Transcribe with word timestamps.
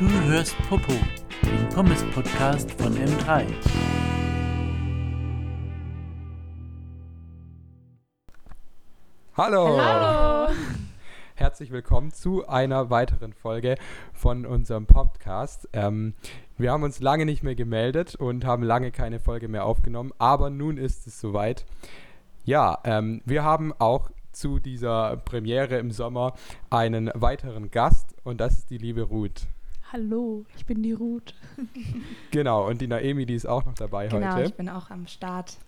Du 0.00 0.08
hörst 0.08 0.56
Popo, 0.66 0.94
den 1.42 1.68
Pommes-Podcast 1.74 2.72
von 2.80 2.96
M3. 2.96 3.44
Hallo. 9.36 9.78
Hallo. 9.78 10.54
Herzlich 11.34 11.70
willkommen 11.70 12.12
zu 12.12 12.48
einer 12.48 12.88
weiteren 12.88 13.34
Folge 13.34 13.74
von 14.14 14.46
unserem 14.46 14.86
Podcast. 14.86 15.68
Ähm, 15.74 16.14
wir 16.56 16.72
haben 16.72 16.82
uns 16.82 17.00
lange 17.00 17.26
nicht 17.26 17.42
mehr 17.42 17.54
gemeldet 17.54 18.14
und 18.14 18.46
haben 18.46 18.62
lange 18.62 18.92
keine 18.92 19.20
Folge 19.20 19.48
mehr 19.48 19.66
aufgenommen, 19.66 20.14
aber 20.16 20.48
nun 20.48 20.78
ist 20.78 21.06
es 21.08 21.20
soweit. 21.20 21.66
Ja, 22.46 22.78
ähm, 22.84 23.20
wir 23.26 23.44
haben 23.44 23.74
auch 23.78 24.10
zu 24.32 24.60
dieser 24.60 25.18
Premiere 25.18 25.76
im 25.76 25.90
Sommer 25.90 26.32
einen 26.70 27.10
weiteren 27.12 27.70
Gast 27.70 28.16
und 28.24 28.40
das 28.40 28.60
ist 28.60 28.70
die 28.70 28.78
liebe 28.78 29.02
Ruth. 29.02 29.46
Hallo, 29.92 30.44
ich 30.56 30.66
bin 30.66 30.84
die 30.84 30.92
Ruth. 30.92 31.34
Genau, 32.30 32.68
und 32.68 32.80
die 32.80 32.86
Naemi, 32.86 33.26
die 33.26 33.34
ist 33.34 33.46
auch 33.46 33.64
noch 33.64 33.74
dabei 33.74 34.06
Genau, 34.06 34.34
heute. 34.34 34.48
ich 34.48 34.54
bin 34.54 34.68
auch 34.68 34.90
am 34.90 35.08
Start. 35.08 35.58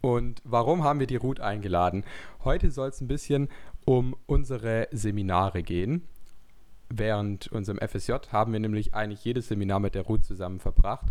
Und 0.00 0.42
warum 0.44 0.82
haben 0.82 0.98
wir 0.98 1.06
die 1.06 1.16
Ruth 1.16 1.38
eingeladen? 1.38 2.02
Heute 2.42 2.72
soll 2.72 2.88
es 2.88 3.00
ein 3.00 3.06
bisschen 3.06 3.48
um 3.84 4.16
unsere 4.26 4.88
Seminare 4.90 5.62
gehen. 5.62 6.02
Während 6.88 7.46
unserem 7.52 7.78
FSJ 7.78 8.14
haben 8.32 8.52
wir 8.52 8.58
nämlich 8.58 8.92
eigentlich 8.94 9.24
jedes 9.24 9.46
Seminar 9.46 9.78
mit 9.78 9.94
der 9.94 10.02
Ruth 10.02 10.24
zusammen 10.24 10.58
verbracht. 10.58 11.06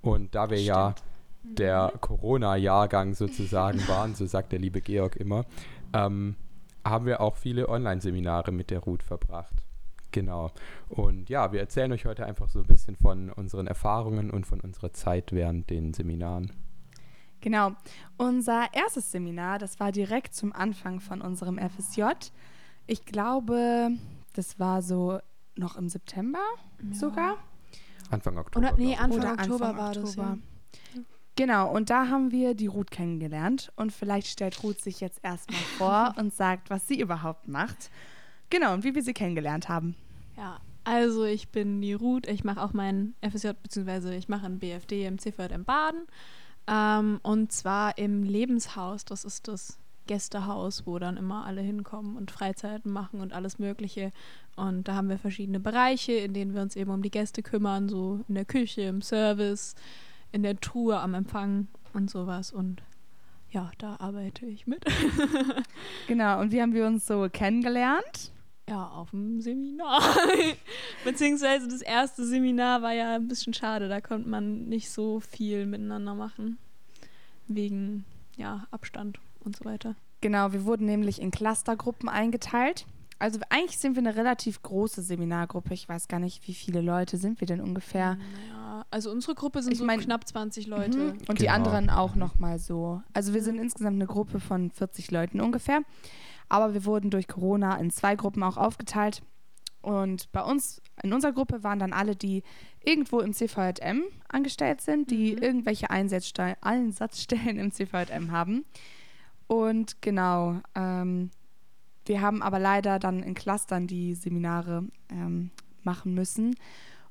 Und 0.00 0.34
da 0.34 0.48
wir 0.48 0.62
ja 0.62 0.94
der 1.42 1.92
Corona-Jahrgang 2.00 3.12
sozusagen 3.12 3.80
waren, 3.88 4.14
so 4.14 4.24
sagt 4.24 4.52
der 4.52 4.60
liebe 4.60 4.80
Georg 4.80 5.16
immer, 5.16 5.44
ähm, 5.92 6.36
haben 6.86 7.04
wir 7.04 7.20
auch 7.20 7.36
viele 7.36 7.68
Online-Seminare 7.68 8.50
mit 8.50 8.70
der 8.70 8.78
Ruth 8.78 9.02
verbracht. 9.02 9.67
Genau. 10.10 10.50
Und 10.88 11.28
ja, 11.28 11.52
wir 11.52 11.60
erzählen 11.60 11.92
euch 11.92 12.06
heute 12.06 12.24
einfach 12.24 12.48
so 12.48 12.60
ein 12.60 12.66
bisschen 12.66 12.96
von 12.96 13.30
unseren 13.30 13.66
Erfahrungen 13.66 14.30
und 14.30 14.46
von 14.46 14.60
unserer 14.60 14.92
Zeit 14.92 15.32
während 15.32 15.70
den 15.70 15.92
Seminaren. 15.92 16.52
Genau. 17.40 17.72
Unser 18.16 18.68
erstes 18.72 19.12
Seminar, 19.12 19.58
das 19.58 19.78
war 19.80 19.92
direkt 19.92 20.34
zum 20.34 20.52
Anfang 20.52 21.00
von 21.00 21.20
unserem 21.20 21.58
FSJ. 21.58 22.02
Ich 22.86 23.04
glaube, 23.04 23.90
das 24.32 24.58
war 24.58 24.82
so 24.82 25.18
noch 25.56 25.76
im 25.76 25.88
September 25.88 26.40
sogar. 26.92 27.36
Anfang 28.10 28.38
Oktober. 28.38 28.68
Oder, 28.68 28.78
nee. 28.78 28.96
Anfang 28.96 29.20
Oder 29.20 29.32
Oktober 29.32 29.68
Anfang 29.68 29.76
war 29.76 29.92
das. 29.92 30.04
Oktober. 30.04 30.38
Ja. 30.94 31.02
Genau, 31.36 31.70
und 31.70 31.90
da 31.90 32.08
haben 32.08 32.32
wir 32.32 32.54
die 32.54 32.66
Ruth 32.66 32.90
kennengelernt. 32.90 33.72
Und 33.76 33.92
vielleicht 33.92 34.26
stellt 34.26 34.62
Ruth 34.64 34.80
sich 34.80 35.00
jetzt 35.00 35.20
erstmal 35.22 35.60
vor 35.60 36.14
und 36.18 36.34
sagt, 36.34 36.70
was 36.70 36.88
sie 36.88 37.00
überhaupt 37.00 37.46
macht. 37.46 37.90
Genau, 38.50 38.74
und 38.74 38.84
wie 38.84 38.94
wir 38.94 39.02
sie 39.02 39.14
kennengelernt 39.14 39.68
haben. 39.68 39.94
ja, 40.36 40.60
also 40.84 41.24
ich 41.24 41.50
bin 41.50 41.82
die 41.82 41.92
Ruth. 41.92 42.26
Ich 42.26 42.44
mache 42.44 42.62
auch 42.62 42.72
meinen 42.72 43.14
FSJ, 43.20 43.50
beziehungsweise 43.62 44.14
ich 44.14 44.30
mache 44.30 44.46
ein 44.46 44.58
BFD 44.58 45.04
im 45.04 45.18
CVJM 45.18 45.64
Baden. 45.64 46.06
Ähm, 46.66 47.20
und 47.22 47.52
zwar 47.52 47.98
im 47.98 48.22
Lebenshaus. 48.22 49.04
Das 49.04 49.26
ist 49.26 49.48
das 49.48 49.78
Gästehaus, 50.06 50.86
wo 50.86 50.98
dann 50.98 51.18
immer 51.18 51.44
alle 51.44 51.60
hinkommen 51.60 52.16
und 52.16 52.30
Freizeiten 52.30 52.90
machen 52.90 53.20
und 53.20 53.34
alles 53.34 53.58
Mögliche. 53.58 54.12
Und 54.56 54.88
da 54.88 54.94
haben 54.94 55.10
wir 55.10 55.18
verschiedene 55.18 55.60
Bereiche, 55.60 56.12
in 56.12 56.32
denen 56.32 56.54
wir 56.54 56.62
uns 56.62 56.74
eben 56.74 56.90
um 56.90 57.02
die 57.02 57.10
Gäste 57.10 57.42
kümmern, 57.42 57.90
so 57.90 58.24
in 58.26 58.34
der 58.34 58.46
Küche, 58.46 58.82
im 58.82 59.02
Service, 59.02 59.74
in 60.32 60.42
der 60.42 60.58
Truhe, 60.58 61.00
am 61.00 61.12
Empfang 61.12 61.68
und 61.92 62.10
sowas. 62.10 62.50
Und 62.50 62.82
ja, 63.50 63.70
da 63.76 63.96
arbeite 63.98 64.46
ich 64.46 64.66
mit. 64.66 64.84
Genau, 66.06 66.40
und 66.40 66.50
wie 66.50 66.62
haben 66.62 66.72
wir 66.72 66.86
uns 66.86 67.06
so 67.06 67.28
kennengelernt? 67.30 68.32
Ja, 68.68 68.88
auf 68.88 69.10
dem 69.10 69.40
Seminar. 69.40 70.02
Beziehungsweise 71.04 71.68
das 71.68 71.80
erste 71.82 72.26
Seminar 72.26 72.82
war 72.82 72.92
ja 72.92 73.14
ein 73.16 73.28
bisschen 73.28 73.54
schade. 73.54 73.88
Da 73.88 74.00
konnte 74.00 74.28
man 74.28 74.64
nicht 74.68 74.90
so 74.90 75.20
viel 75.20 75.66
miteinander 75.66 76.14
machen. 76.14 76.58
Wegen 77.46 78.04
ja, 78.36 78.66
Abstand 78.70 79.18
und 79.40 79.56
so 79.56 79.64
weiter. 79.64 79.94
Genau, 80.20 80.52
wir 80.52 80.64
wurden 80.64 80.86
nämlich 80.86 81.20
in 81.20 81.30
Clustergruppen 81.30 82.08
eingeteilt. 82.08 82.86
Also 83.20 83.40
eigentlich 83.50 83.78
sind 83.78 83.96
wir 83.96 84.00
eine 84.00 84.14
relativ 84.14 84.62
große 84.62 85.02
Seminargruppe. 85.02 85.74
Ich 85.74 85.88
weiß 85.88 86.06
gar 86.06 86.20
nicht, 86.20 86.46
wie 86.46 86.54
viele 86.54 86.80
Leute 86.80 87.16
sind 87.16 87.40
wir 87.40 87.46
denn 87.48 87.60
ungefähr. 87.60 88.16
Naja, 88.16 88.84
also 88.92 89.10
unsere 89.10 89.34
Gruppe 89.34 89.60
sind 89.62 89.72
Ich 89.72 89.78
so 89.78 89.84
mein- 89.84 89.98
knapp 90.00 90.26
20 90.28 90.66
Leute. 90.68 90.98
Mhm. 90.98 91.18
Und 91.28 91.40
die 91.40 91.46
Genau. 91.46 91.54
anderen 91.54 91.90
auch 91.90 92.14
noch 92.14 92.38
mal 92.38 92.58
so. 92.60 93.02
Also 93.14 93.34
wir 93.34 93.42
sind 93.42 93.58
insgesamt 93.58 93.96
eine 93.96 94.06
Gruppe 94.06 94.38
von 94.38 94.70
40 94.70 95.10
Leuten 95.10 95.40
ungefähr. 95.40 95.80
Aber 96.48 96.74
wir 96.74 96.84
wurden 96.84 97.10
durch 97.10 97.28
Corona 97.28 97.76
in 97.76 97.90
zwei 97.90 98.16
Gruppen 98.16 98.42
auch 98.42 98.56
aufgeteilt. 98.56 99.22
Und 99.80 100.30
bei 100.32 100.42
uns, 100.42 100.82
in 101.02 101.12
unserer 101.12 101.32
Gruppe 101.32 101.62
waren 101.62 101.78
dann 101.78 101.92
alle, 101.92 102.16
die 102.16 102.42
irgendwo 102.82 103.20
im 103.20 103.32
CVJM 103.32 104.02
angestellt 104.28 104.80
sind, 104.80 105.10
die 105.10 105.36
Mhm. 105.36 105.42
irgendwelche 105.42 105.90
Einsatzste 105.90 106.56
Einsatzstellen 106.60 107.58
im 107.58 107.70
CVJM 107.70 108.30
haben. 108.32 108.64
Und 109.46 110.02
genau, 110.02 110.60
ähm, 110.74 111.30
wir 112.06 112.20
haben 112.20 112.42
aber 112.42 112.58
leider 112.58 112.98
dann 112.98 113.22
in 113.22 113.34
Clustern 113.34 113.86
die 113.86 114.14
Seminare 114.14 114.84
ähm, 115.10 115.50
machen 115.82 116.14
müssen. 116.14 116.54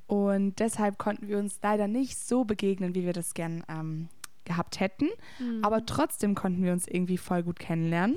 Und 0.06 0.58
deshalb 0.58 0.98
konnten 0.98 1.28
wir 1.28 1.38
uns 1.38 1.58
leider 1.62 1.86
nicht 1.88 2.18
so 2.18 2.44
begegnen, 2.44 2.94
wie 2.94 3.04
wir 3.04 3.12
das 3.12 3.34
gern 3.34 3.62
ähm, 3.68 4.08
gehabt 4.44 4.80
hätten. 4.80 5.08
Mhm. 5.38 5.64
Aber 5.64 5.84
trotzdem 5.86 6.34
konnten 6.34 6.62
wir 6.62 6.72
uns 6.72 6.86
irgendwie 6.86 7.18
voll 7.18 7.42
gut 7.42 7.58
kennenlernen. 7.58 8.16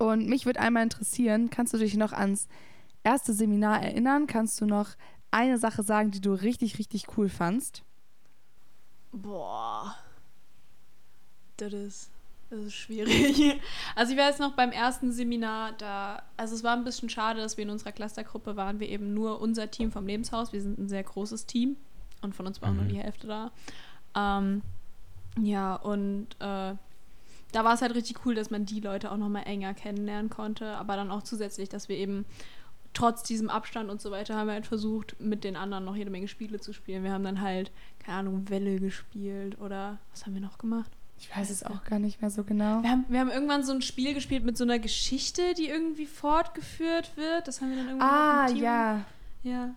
Und 0.00 0.26
mich 0.28 0.46
würde 0.46 0.60
einmal 0.60 0.82
interessieren, 0.82 1.50
kannst 1.50 1.74
du 1.74 1.78
dich 1.78 1.94
noch 1.94 2.12
ans 2.12 2.48
erste 3.04 3.34
Seminar 3.34 3.82
erinnern? 3.82 4.26
Kannst 4.26 4.58
du 4.60 4.64
noch 4.66 4.88
eine 5.30 5.58
Sache 5.58 5.82
sagen, 5.82 6.10
die 6.10 6.20
du 6.22 6.32
richtig, 6.32 6.78
richtig 6.78 7.16
cool 7.18 7.28
fandst? 7.28 7.82
Boah. 9.12 9.94
Das 11.58 11.72
ist, 11.74 12.10
das 12.48 12.60
ist 12.60 12.74
schwierig. 12.74 13.60
Also 13.94 14.12
ich 14.14 14.18
weiß 14.18 14.38
noch 14.38 14.52
beim 14.56 14.72
ersten 14.72 15.12
Seminar, 15.12 15.72
da, 15.72 16.22
also 16.38 16.54
es 16.54 16.64
war 16.64 16.74
ein 16.74 16.84
bisschen 16.84 17.10
schade, 17.10 17.40
dass 17.40 17.56
wir 17.58 17.64
in 17.64 17.70
unserer 17.70 17.92
Clustergruppe 17.92 18.56
waren, 18.56 18.80
wir 18.80 18.88
eben 18.88 19.12
nur 19.12 19.40
unser 19.40 19.70
Team 19.70 19.92
vom 19.92 20.06
Lebenshaus. 20.06 20.52
Wir 20.52 20.62
sind 20.62 20.78
ein 20.78 20.88
sehr 20.88 21.02
großes 21.02 21.44
Team 21.44 21.76
und 22.22 22.34
von 22.34 22.46
uns 22.46 22.62
war 22.62 22.70
auch 22.70 22.74
nur 22.74 22.84
Mhm. 22.84 22.88
die 22.88 22.98
Hälfte 22.98 23.26
da. 23.26 23.50
Ähm, 24.16 24.62
ja, 25.42 25.74
und 25.74 26.28
äh, 26.40 26.74
da 27.52 27.64
war 27.64 27.74
es 27.74 27.82
halt 27.82 27.94
richtig 27.94 28.24
cool, 28.26 28.34
dass 28.34 28.50
man 28.50 28.64
die 28.66 28.80
Leute 28.80 29.10
auch 29.10 29.16
nochmal 29.16 29.44
enger 29.46 29.74
kennenlernen 29.74 30.30
konnte, 30.30 30.76
aber 30.76 30.96
dann 30.96 31.10
auch 31.10 31.22
zusätzlich, 31.22 31.68
dass 31.68 31.88
wir 31.88 31.96
eben 31.96 32.24
trotz 32.92 33.22
diesem 33.22 33.50
Abstand 33.50 33.88
und 33.90 34.00
so 34.00 34.10
weiter 34.10 34.34
haben 34.36 34.48
wir 34.48 34.54
halt 34.54 34.66
versucht, 34.66 35.20
mit 35.20 35.44
den 35.44 35.56
anderen 35.56 35.84
noch 35.84 35.94
jede 35.96 36.10
Menge 36.10 36.28
Spiele 36.28 36.58
zu 36.60 36.72
spielen. 36.72 37.04
Wir 37.04 37.12
haben 37.12 37.24
dann 37.24 37.40
halt, 37.40 37.70
keine 38.00 38.18
Ahnung, 38.18 38.48
Welle 38.48 38.80
gespielt 38.80 39.60
oder 39.60 39.98
was 40.10 40.26
haben 40.26 40.34
wir 40.34 40.40
noch 40.40 40.58
gemacht? 40.58 40.90
Ich 41.18 41.34
weiß 41.36 41.50
es 41.50 41.62
auch 41.62 41.84
gar 41.84 41.98
nicht 41.98 42.20
mehr 42.22 42.30
so 42.30 42.44
genau. 42.44 42.82
Wir 42.82 42.90
haben, 42.90 43.04
wir 43.08 43.20
haben 43.20 43.30
irgendwann 43.30 43.62
so 43.62 43.72
ein 43.72 43.82
Spiel 43.82 44.14
gespielt 44.14 44.42
mit 44.44 44.56
so 44.56 44.64
einer 44.64 44.78
Geschichte, 44.78 45.54
die 45.54 45.68
irgendwie 45.68 46.06
fortgeführt 46.06 47.16
wird. 47.16 47.46
Das 47.46 47.60
haben 47.60 47.70
wir 47.70 47.76
dann 47.76 47.88
irgendwann 47.88 48.08
Ah, 48.08 48.48
ja. 48.50 49.04
Ja, 49.42 49.74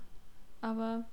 aber 0.62 1.04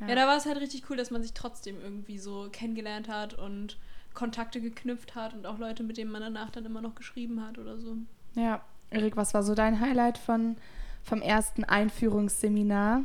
ja, 0.00 0.08
Ja. 0.08 0.14
da 0.16 0.26
war 0.26 0.36
es 0.36 0.46
halt 0.46 0.58
richtig 0.58 0.90
cool, 0.90 0.96
dass 0.96 1.10
man 1.12 1.22
sich 1.22 1.32
trotzdem 1.32 1.80
irgendwie 1.80 2.18
so 2.18 2.48
kennengelernt 2.50 3.08
hat 3.08 3.34
und 3.34 3.78
Kontakte 4.14 4.60
geknüpft 4.60 5.14
hat 5.14 5.34
und 5.34 5.46
auch 5.46 5.58
Leute, 5.58 5.82
mit 5.82 5.96
denen 5.96 6.10
man 6.10 6.22
danach 6.22 6.50
dann 6.50 6.64
immer 6.64 6.80
noch 6.80 6.94
geschrieben 6.94 7.44
hat 7.44 7.58
oder 7.58 7.78
so. 7.78 7.96
Ja. 8.34 8.62
Erik, 8.90 9.16
was 9.16 9.32
war 9.34 9.42
so 9.42 9.54
dein 9.54 9.80
Highlight 9.80 10.18
von, 10.18 10.56
vom 11.02 11.22
ersten 11.22 11.64
Einführungsseminar? 11.64 13.02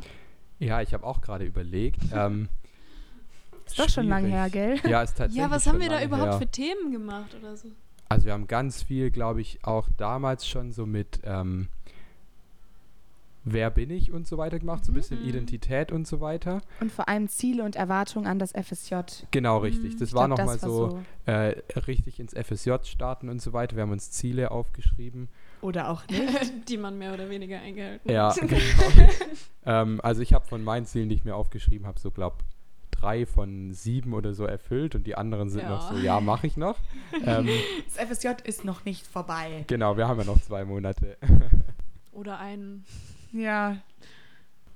Ja, 0.58 0.82
ich 0.82 0.92
habe 0.92 1.04
auch 1.06 1.20
gerade 1.20 1.44
überlegt. 1.44 2.00
Ähm, 2.12 2.48
Ist 3.66 3.78
doch 3.78 3.88
schon 3.88 4.08
lange 4.08 4.28
her, 4.28 4.48
gell? 4.50 4.80
Ja, 4.84 5.02
ist 5.02 5.16
tatsächlich. 5.16 5.36
Ja, 5.36 5.50
was 5.50 5.64
schon 5.64 5.74
haben 5.74 5.80
wir 5.80 5.90
da 5.90 6.02
überhaupt 6.02 6.32
her. 6.32 6.38
für 6.38 6.46
Themen 6.46 6.90
gemacht 6.90 7.34
oder 7.38 7.56
so? 7.56 7.68
Also 8.08 8.26
wir 8.26 8.32
haben 8.32 8.46
ganz 8.46 8.82
viel, 8.82 9.10
glaube 9.10 9.42
ich, 9.42 9.62
auch 9.64 9.88
damals 9.98 10.48
schon 10.48 10.72
so 10.72 10.86
mit 10.86 11.20
ähm, 11.24 11.68
Wer 13.52 13.70
bin 13.70 13.90
ich 13.90 14.12
und 14.12 14.26
so 14.26 14.38
weiter 14.38 14.58
gemacht, 14.58 14.84
so 14.84 14.92
ein 14.92 14.94
bisschen 14.94 15.20
Mhm. 15.22 15.28
Identität 15.28 15.92
und 15.92 16.06
so 16.06 16.20
weiter. 16.20 16.60
Und 16.80 16.92
vor 16.92 17.08
allem 17.08 17.28
Ziele 17.28 17.64
und 17.64 17.76
Erwartungen 17.76 18.26
an 18.26 18.38
das 18.38 18.52
FSJ. 18.52 18.96
Genau, 19.30 19.58
richtig. 19.58 19.94
Mhm. 19.94 19.98
Das 19.98 20.08
Ich 20.10 20.14
war 20.14 20.28
nochmal 20.28 20.60
war 20.62 20.68
so, 20.70 21.00
äh, 21.26 21.54
richtig 21.86 22.20
ins 22.20 22.34
FSJ 22.34 22.72
starten 22.84 23.28
und 23.28 23.40
so 23.42 23.52
weiter. 23.52 23.76
Wir 23.76 23.82
haben 23.82 23.92
uns 23.92 24.10
Ziele 24.10 24.50
aufgeschrieben. 24.50 25.28
Oder 25.60 25.88
auch 25.90 26.06
nicht. 26.08 26.18
die 26.68 26.76
man 26.76 26.98
mehr 26.98 27.12
oder 27.14 27.28
weniger 27.30 27.58
eingehalten 27.60 28.10
Ja, 28.10 28.28
hat. 28.34 28.40
genau. 28.40 28.56
ähm, 29.66 30.00
also 30.02 30.22
ich 30.22 30.32
habe 30.32 30.46
von 30.46 30.62
meinen 30.62 30.86
Zielen, 30.86 31.08
die 31.08 31.14
ich 31.16 31.24
mir 31.24 31.34
aufgeschrieben 31.34 31.86
habe, 31.86 31.98
so 31.98 32.10
glaube 32.10 32.36
drei 32.90 33.26
von 33.26 33.72
sieben 33.74 34.12
oder 34.12 34.34
so 34.34 34.44
erfüllt 34.44 34.94
und 34.96 35.06
die 35.06 35.14
anderen 35.16 35.50
sind 35.50 35.62
Ja. 35.62 35.68
noch 35.68 35.92
so, 35.92 35.96
ja, 35.98 36.20
mache 36.20 36.48
ich 36.48 36.56
noch. 36.56 36.76
ähm, 37.24 37.48
Das 37.86 37.96
FSJ 38.08 38.28
ist 38.44 38.64
noch 38.64 38.84
nicht 38.84 39.06
vorbei. 39.06 39.64
genau, 39.68 39.96
wir 39.96 40.08
haben 40.08 40.18
ja 40.18 40.24
noch 40.24 40.40
zwei 40.40 40.64
Monate. 40.64 41.16
Oder 42.12 42.38
ein. 42.40 42.84
Ja. 43.32 43.78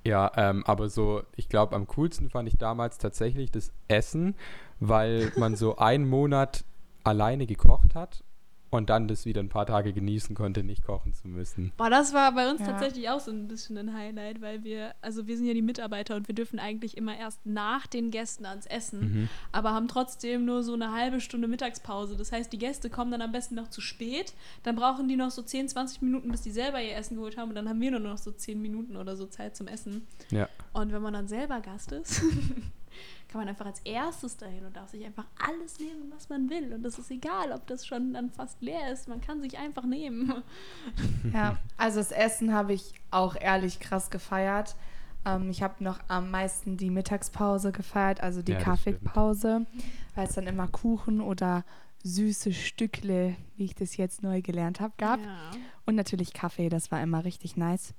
Ja, 0.05 0.33
ähm, 0.37 0.65
aber 0.67 0.89
so, 0.89 1.23
ich 1.37 1.49
glaube, 1.49 1.77
am 1.77 1.87
coolsten 1.87 2.29
fand 2.29 2.49
ich 2.49 2.59
damals 2.59 2.99
tatsächlich 2.99 3.51
das 3.53 3.73
Essen, 3.87 4.35
weil 4.81 5.33
man 5.37 5.55
so 5.55 5.77
einen 5.77 6.09
Monat 6.09 6.65
alleine 7.05 7.47
gekocht 7.47 7.95
hat 7.95 8.25
und 8.73 8.89
dann 8.91 9.07
das 9.07 9.27
wieder 9.27 9.41
ein 9.41 9.49
paar 9.51 9.67
Tage 9.67 9.93
genießen 9.93 10.35
konnte, 10.35 10.65
nicht 10.65 10.83
kochen 10.85 11.13
zu 11.13 11.29
müssen. 11.29 11.73
Boah, 11.77 11.91
das 11.91 12.13
war 12.15 12.33
bei 12.33 12.51
uns 12.51 12.61
Ja. 12.61 12.69
tatsächlich 12.69 13.09
auch 13.11 13.21
so 13.21 13.31
ein 13.31 13.47
bisschen 13.47 13.77
ein 13.77 13.95
Highlight, 13.95 14.41
weil 14.41 14.65
wir, 14.65 14.95
also 15.03 15.27
wir 15.27 15.37
sind 15.37 15.47
ja 15.47 15.55
die 15.55 15.63
Mitarbeiter 15.63 16.17
und 16.17 16.27
wir 16.27 16.35
dürfen 16.35 16.59
eigentlich 16.59 16.97
immer 16.97 17.17
erst 17.17 17.45
nach 17.45 17.87
den 17.87 18.11
Gästen 18.11 18.47
ans 18.47 18.67
Essen, 18.67 19.01
Mhm. 19.01 19.29
aber 19.53 19.73
haben 19.73 19.89
trotzdem 19.89 20.45
nur 20.45 20.63
so 20.63 20.73
eine 20.75 20.93
halbe 20.93 21.21
Stunde 21.21 21.49
Mittagspause. 21.49 22.17
Das 22.17 22.33
heißt, 22.33 22.53
die 22.53 22.59
Gäste 22.59 22.89
kommen 22.91 23.11
dann 23.11 23.21
am 23.23 23.31
besten 23.33 23.55
noch 23.55 23.69
zu 23.69 23.81
spät, 23.81 24.33
dann 24.63 24.75
brauchen 24.75 25.07
die 25.07 25.17
noch 25.17 25.31
so 25.31 25.43
10, 25.43 25.69
20 25.69 26.01
Minuten, 26.03 26.31
bis 26.31 26.41
die 26.41 26.51
selber 26.51 26.81
ihr 26.83 26.97
Essen 26.97 27.17
geholt 27.17 27.37
haben 27.37 27.51
und 27.51 27.55
dann 27.55 27.69
haben 27.69 27.81
wir 27.81 27.91
nur 27.91 28.01
noch 28.01 28.19
so 28.19 28.31
10 28.33 28.61
Minuten 28.61 28.97
oder 28.97 29.17
so 29.17 29.27
Zeit 29.27 29.55
zum 29.55 29.67
Essen. 29.69 30.07
Ja. 30.31 30.49
Und 30.73 30.93
wenn 30.93 31.03
man 31.03 31.13
dann 31.13 31.29
selber 31.29 31.61
Gast 31.61 31.93
ist, 31.93 32.23
kann 33.29 33.41
man 33.41 33.49
einfach 33.49 33.67
als 33.67 33.81
erstes 33.81 34.37
dahin 34.37 34.65
und 34.67 34.77
darf 34.77 34.91
sich 34.91 35.05
einfach 35.05 35.27
alles 35.49 35.79
nehmen, 35.81 36.13
was 36.15 36.29
man 36.29 36.51
will. 36.51 36.73
Und 36.75 36.83
das 36.83 36.99
ist 36.99 37.11
egal, 37.11 37.53
ob 37.53 37.67
das 37.67 37.87
schon 37.87 38.13
dann 38.13 38.31
fast 38.31 38.61
leer 38.61 38.93
ist. 38.93 39.09
Man 39.09 39.21
kann 39.21 39.41
sich 39.43 39.59
einfach 39.59 39.85
nehmen. 39.85 40.43
Ja, 41.33 41.57
also 41.79 41.99
das 42.01 42.13
Essen 42.13 42.53
habe 42.53 42.73
ich 42.75 42.93
auch 43.11 43.37
ehrlich 43.37 43.81
krass 43.81 44.11
gefeiert. 44.11 44.77
Ähm, 45.25 45.51
ich 45.51 45.63
habe 45.63 45.83
noch 45.83 46.01
am 46.09 46.31
meisten 46.31 46.77
die 46.77 46.91
Mittagspause 46.91 47.73
gefeiert, 47.73 48.21
also 48.23 48.43
die 48.43 48.53
Ja. 48.53 48.59
Kaffeepause, 48.59 49.67
weil 50.15 50.27
es 50.27 50.35
dann 50.35 50.47
immer 50.47 50.69
Kuchen 50.69 51.21
oder 51.21 51.65
süße 52.05 52.53
Stückle, 52.53 53.37
wie 53.57 53.65
ich 53.67 53.75
das 53.77 53.97
jetzt 53.97 54.23
neu 54.23 54.43
gelernt 54.43 54.81
habe, 54.81 54.93
gab. 54.99 55.21
Ja. 55.21 55.51
Und 55.87 55.95
natürlich 55.95 56.33
Kaffee, 56.33 56.69
das 56.69 56.91
war 56.91 57.01
immer 57.03 57.25
richtig 57.25 57.57
nice. 57.57 57.95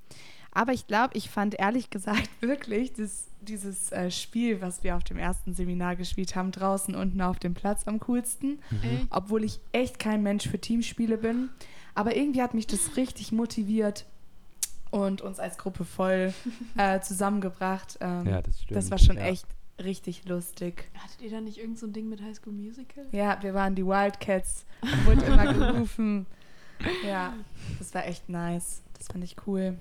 Aber 0.53 0.73
ich 0.73 0.87
glaube, 0.87 1.15
ich 1.17 1.29
fand 1.29 1.55
ehrlich 1.59 1.89
gesagt 1.89 2.29
wirklich 2.41 2.93
das, 2.93 3.27
dieses 3.41 3.91
äh, 3.91 4.11
Spiel, 4.11 4.61
was 4.61 4.83
wir 4.83 4.95
auf 4.95 5.03
dem 5.03 5.17
ersten 5.17 5.53
Seminar 5.53 5.95
gespielt 5.95 6.35
haben, 6.35 6.51
draußen 6.51 6.95
unten 6.95 7.21
auf 7.21 7.39
dem 7.39 7.53
Platz 7.53 7.83
am 7.87 7.99
coolsten. 8.01 8.59
Echt? 8.83 9.07
Obwohl 9.09 9.43
ich 9.43 9.59
echt 9.71 9.99
kein 9.99 10.21
Mensch 10.23 10.47
für 10.47 10.59
Teamspiele 10.59 11.17
bin. 11.17 11.49
Aber 11.95 12.15
irgendwie 12.15 12.41
hat 12.41 12.53
mich 12.53 12.67
das 12.67 12.97
richtig 12.97 13.31
motiviert 13.31 14.05
und 14.91 15.21
uns 15.21 15.39
als 15.39 15.57
Gruppe 15.57 15.85
voll 15.85 16.33
äh, 16.77 16.99
zusammengebracht. 17.01 17.97
Ähm, 17.99 18.27
Ja, 18.27 18.41
das 18.41 18.61
stimmt. 18.61 18.77
das 18.77 18.91
war 18.91 18.99
schon 18.99 19.17
ja. 19.17 19.23
echt 19.23 19.47
richtig 19.83 20.25
lustig. 20.25 20.89
Hattet 20.95 21.21
ihr 21.21 21.31
da 21.31 21.41
nicht 21.41 21.57
irgend 21.57 21.79
so 21.79 21.87
ein 21.87 21.93
Ding 21.93 22.09
mit 22.09 22.21
High 22.21 22.35
School 22.35 22.53
Musical? 22.53 23.05
Ja, 23.11 23.41
wir 23.41 23.55
waren 23.55 23.73
die 23.73 23.85
Wildcats 23.85 24.65
und 24.81 25.05
wurde 25.07 25.25
immer 25.25 25.51
gerufen. 25.53 26.25
Ja, 27.07 27.33
das 27.79 27.93
war 27.93 28.05
echt 28.05 28.27
nice. 28.27 28.81
Das 28.97 29.07
fand 29.07 29.23
ich 29.23 29.37
cool. 29.47 29.77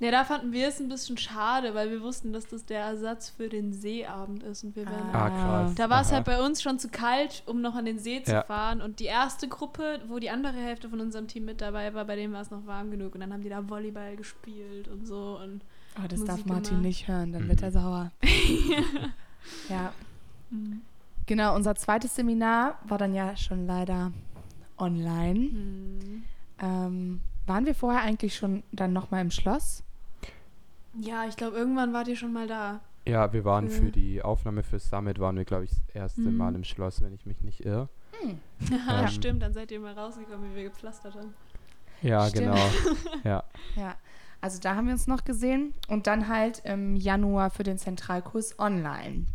Ja, 0.00 0.12
da 0.12 0.24
fanden 0.24 0.52
wir 0.52 0.68
es 0.68 0.78
ein 0.80 0.88
bisschen 0.88 1.16
schade, 1.18 1.74
weil 1.74 1.90
wir 1.90 2.00
wussten, 2.02 2.32
dass 2.32 2.46
das 2.46 2.64
der 2.64 2.80
Ersatz 2.82 3.30
für 3.30 3.48
den 3.48 3.72
Seeabend 3.72 4.44
ist. 4.44 4.62
Und 4.62 4.76
wir 4.76 4.86
wären 4.86 5.10
Ah, 5.14 5.28
krass. 5.30 5.74
Da 5.74 5.90
war 5.90 6.02
es 6.02 6.12
halt 6.12 6.24
bei 6.24 6.40
uns 6.40 6.62
schon 6.62 6.78
zu 6.78 6.88
kalt, 6.88 7.42
um 7.46 7.60
noch 7.60 7.74
an 7.74 7.84
den 7.84 7.98
See 7.98 8.22
zu 8.22 8.30
Ja. 8.32 8.42
fahren. 8.44 8.80
Und 8.80 9.00
die 9.00 9.06
erste 9.06 9.48
Gruppe, 9.48 10.00
wo 10.08 10.20
die 10.20 10.30
andere 10.30 10.56
Hälfte 10.56 10.88
von 10.88 11.00
unserem 11.00 11.26
Team 11.26 11.44
mit 11.46 11.60
dabei 11.60 11.94
war, 11.94 12.04
bei 12.04 12.14
denen 12.14 12.32
war 12.32 12.42
es 12.42 12.50
noch 12.52 12.64
warm 12.66 12.90
genug. 12.92 13.14
Und 13.14 13.20
dann 13.22 13.32
haben 13.32 13.42
die 13.42 13.48
da 13.48 13.68
Volleyball 13.68 14.14
gespielt 14.16 14.86
und 14.86 15.04
so. 15.06 15.38
Und 15.42 15.62
Oh, 15.98 16.06
das 16.08 16.20
Musik 16.20 16.26
darf 16.26 16.44
Martin 16.46 16.68
gemacht. 16.70 16.82
nicht 16.84 17.08
hören, 17.08 17.32
dann 17.32 17.44
Mhm. 17.44 17.48
wird 17.48 17.62
er 17.62 17.72
sauer. 17.72 18.12
ja. 19.68 19.92
Genau, 21.26 21.54
unser 21.56 21.74
zweites 21.74 22.14
Seminar 22.14 22.78
war 22.86 22.98
dann 22.98 23.14
ja 23.14 23.36
schon 23.36 23.66
leider 23.66 24.12
online. 24.78 25.38
hm. 25.50 26.22
Ähm, 26.60 27.20
waren 27.46 27.66
wir 27.66 27.74
vorher 27.74 28.02
eigentlich 28.02 28.34
schon 28.36 28.62
dann 28.72 28.92
nochmal 28.92 29.20
im 29.22 29.30
Schloss? 29.30 29.82
Ja, 30.94 31.26
ich 31.26 31.36
glaube, 31.36 31.56
irgendwann 31.56 31.92
wart 31.92 32.08
ihr 32.08 32.16
schon 32.16 32.32
mal 32.32 32.46
da. 32.46 32.80
Ja, 33.06 33.32
wir 33.32 33.44
waren 33.44 33.68
Für- 33.68 33.84
für 33.86 33.90
die 33.92 34.22
Aufnahme 34.22 34.62
fürs 34.62 34.88
Summit, 34.90 35.18
waren 35.18 35.36
wir, 35.36 35.44
glaube 35.44 35.64
ich, 35.64 35.70
das 35.70 35.80
erste 35.94 36.20
Mhm. 36.20 36.36
Mal 36.36 36.54
im 36.54 36.64
Schloss, 36.64 37.00
wenn 37.02 37.14
ich 37.14 37.24
mich 37.26 37.40
nicht 37.42 37.64
irre. 37.64 37.88
Ja, 38.70 39.02
Ähm. 39.02 39.08
stimmt. 39.08 39.42
Dann 39.42 39.52
seid 39.52 39.70
ihr 39.70 39.78
mal 39.80 39.92
rausgekommen, 39.94 40.50
wie 40.50 40.56
wir 40.56 40.64
gepflastert 40.64 41.14
haben. 41.14 41.32
Ja, 42.02 42.28
Stimmt. 42.28 42.54
genau. 42.54 42.70
Ja. 43.24 43.44
Ja, 43.76 43.94
also 44.40 44.60
da 44.60 44.74
haben 44.76 44.86
wir 44.86 44.92
uns 44.92 45.06
noch 45.06 45.24
gesehen 45.24 45.72
und 45.88 46.06
dann 46.06 46.28
halt 46.28 46.62
im 46.64 46.96
Januar 46.96 47.50
für 47.50 47.62
den 47.62 47.78
Zentralkurs 47.78 48.58
online. 48.58 49.26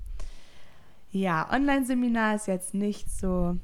Ja, 1.12 1.50
Online-Seminar 1.52 2.36
ist 2.36 2.48
jetzt 2.48 2.74
nicht 2.74 3.10
so 3.10 3.58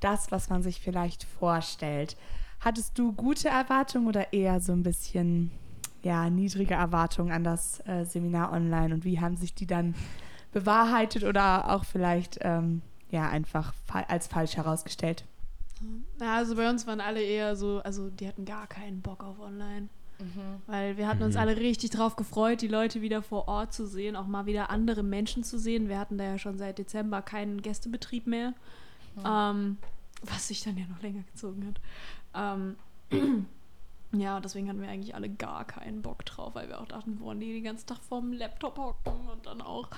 das, 0.00 0.30
was 0.32 0.48
man 0.50 0.62
sich 0.62 0.80
vielleicht 0.80 1.24
vorstellt. 1.24 2.16
Hattest 2.60 2.98
du 2.98 3.12
gute 3.12 3.48
Erwartungen 3.48 4.06
oder 4.08 4.32
eher 4.32 4.60
so 4.60 4.72
ein 4.72 4.82
bisschen 4.82 5.50
ja, 6.02 6.28
niedrige 6.30 6.74
Erwartungen 6.74 7.32
an 7.32 7.44
das 7.44 7.80
äh, 7.86 8.04
Seminar 8.04 8.52
online 8.52 8.94
und 8.94 9.04
wie 9.04 9.20
haben 9.20 9.36
sich 9.36 9.54
die 9.54 9.66
dann 9.66 9.94
bewahrheitet 10.52 11.24
oder 11.24 11.70
auch 11.70 11.84
vielleicht 11.84 12.38
ähm, 12.42 12.82
ja 13.10 13.28
einfach 13.28 13.72
fa 13.86 14.00
als 14.08 14.26
falsch 14.26 14.56
herausgestellt? 14.56 15.24
Ja, 16.20 16.36
also 16.36 16.54
bei 16.56 16.68
uns 16.70 16.86
waren 16.86 17.00
alle 17.00 17.22
eher 17.22 17.56
so, 17.56 17.80
also 17.82 18.08
die 18.10 18.28
hatten 18.28 18.44
gar 18.44 18.66
keinen 18.66 19.00
Bock 19.00 19.22
auf 19.24 19.38
online. 19.40 19.88
Weil 20.68 20.96
wir 20.98 21.08
hatten 21.08 21.24
uns 21.24 21.34
Mhm. 21.34 21.40
alle 21.40 21.56
richtig 21.56 21.90
drauf 21.90 22.14
gefreut, 22.14 22.60
die 22.62 22.68
Leute 22.68 23.02
wieder 23.02 23.22
vor 23.22 23.48
Ort 23.48 23.72
zu 23.72 23.88
sehen, 23.88 24.14
auch 24.14 24.28
mal 24.28 24.46
wieder 24.46 24.70
andere 24.70 25.02
Menschen 25.02 25.42
zu 25.42 25.58
sehen. 25.58 25.88
Wir 25.88 25.98
hatten 25.98 26.16
da 26.16 26.22
ja 26.22 26.38
schon 26.38 26.58
seit 26.58 26.78
Dezember 26.78 27.22
keinen 27.22 27.60
Gästebetrieb 27.60 28.28
mehr, 28.28 28.54
ähm, 29.26 29.78
was 30.22 30.46
sich 30.46 30.62
dann 30.62 30.76
ja 30.78 30.84
noch 30.86 31.02
länger 31.02 31.22
gezogen 31.32 31.66
hat. 31.66 31.80
Ähm, 32.36 32.76
ja, 34.12 34.40
deswegen 34.40 34.68
hatten 34.68 34.82
wir 34.82 34.88
eigentlich 34.88 35.14
alle 35.14 35.30
gar 35.30 35.64
keinen 35.64 36.02
Bock 36.02 36.24
drauf, 36.24 36.54
weil 36.54 36.68
wir 36.68 36.80
auch 36.80 36.86
dachten, 36.86 37.16
boah, 37.16 37.34
nee, 37.34 37.52
den 37.52 37.64
ganzen 37.64 37.86
Tag 37.86 37.98
vorm 38.02 38.32
Laptop 38.32 38.78
hocken 38.78 39.28
und 39.28 39.46
dann 39.46 39.62
auch 39.62 39.88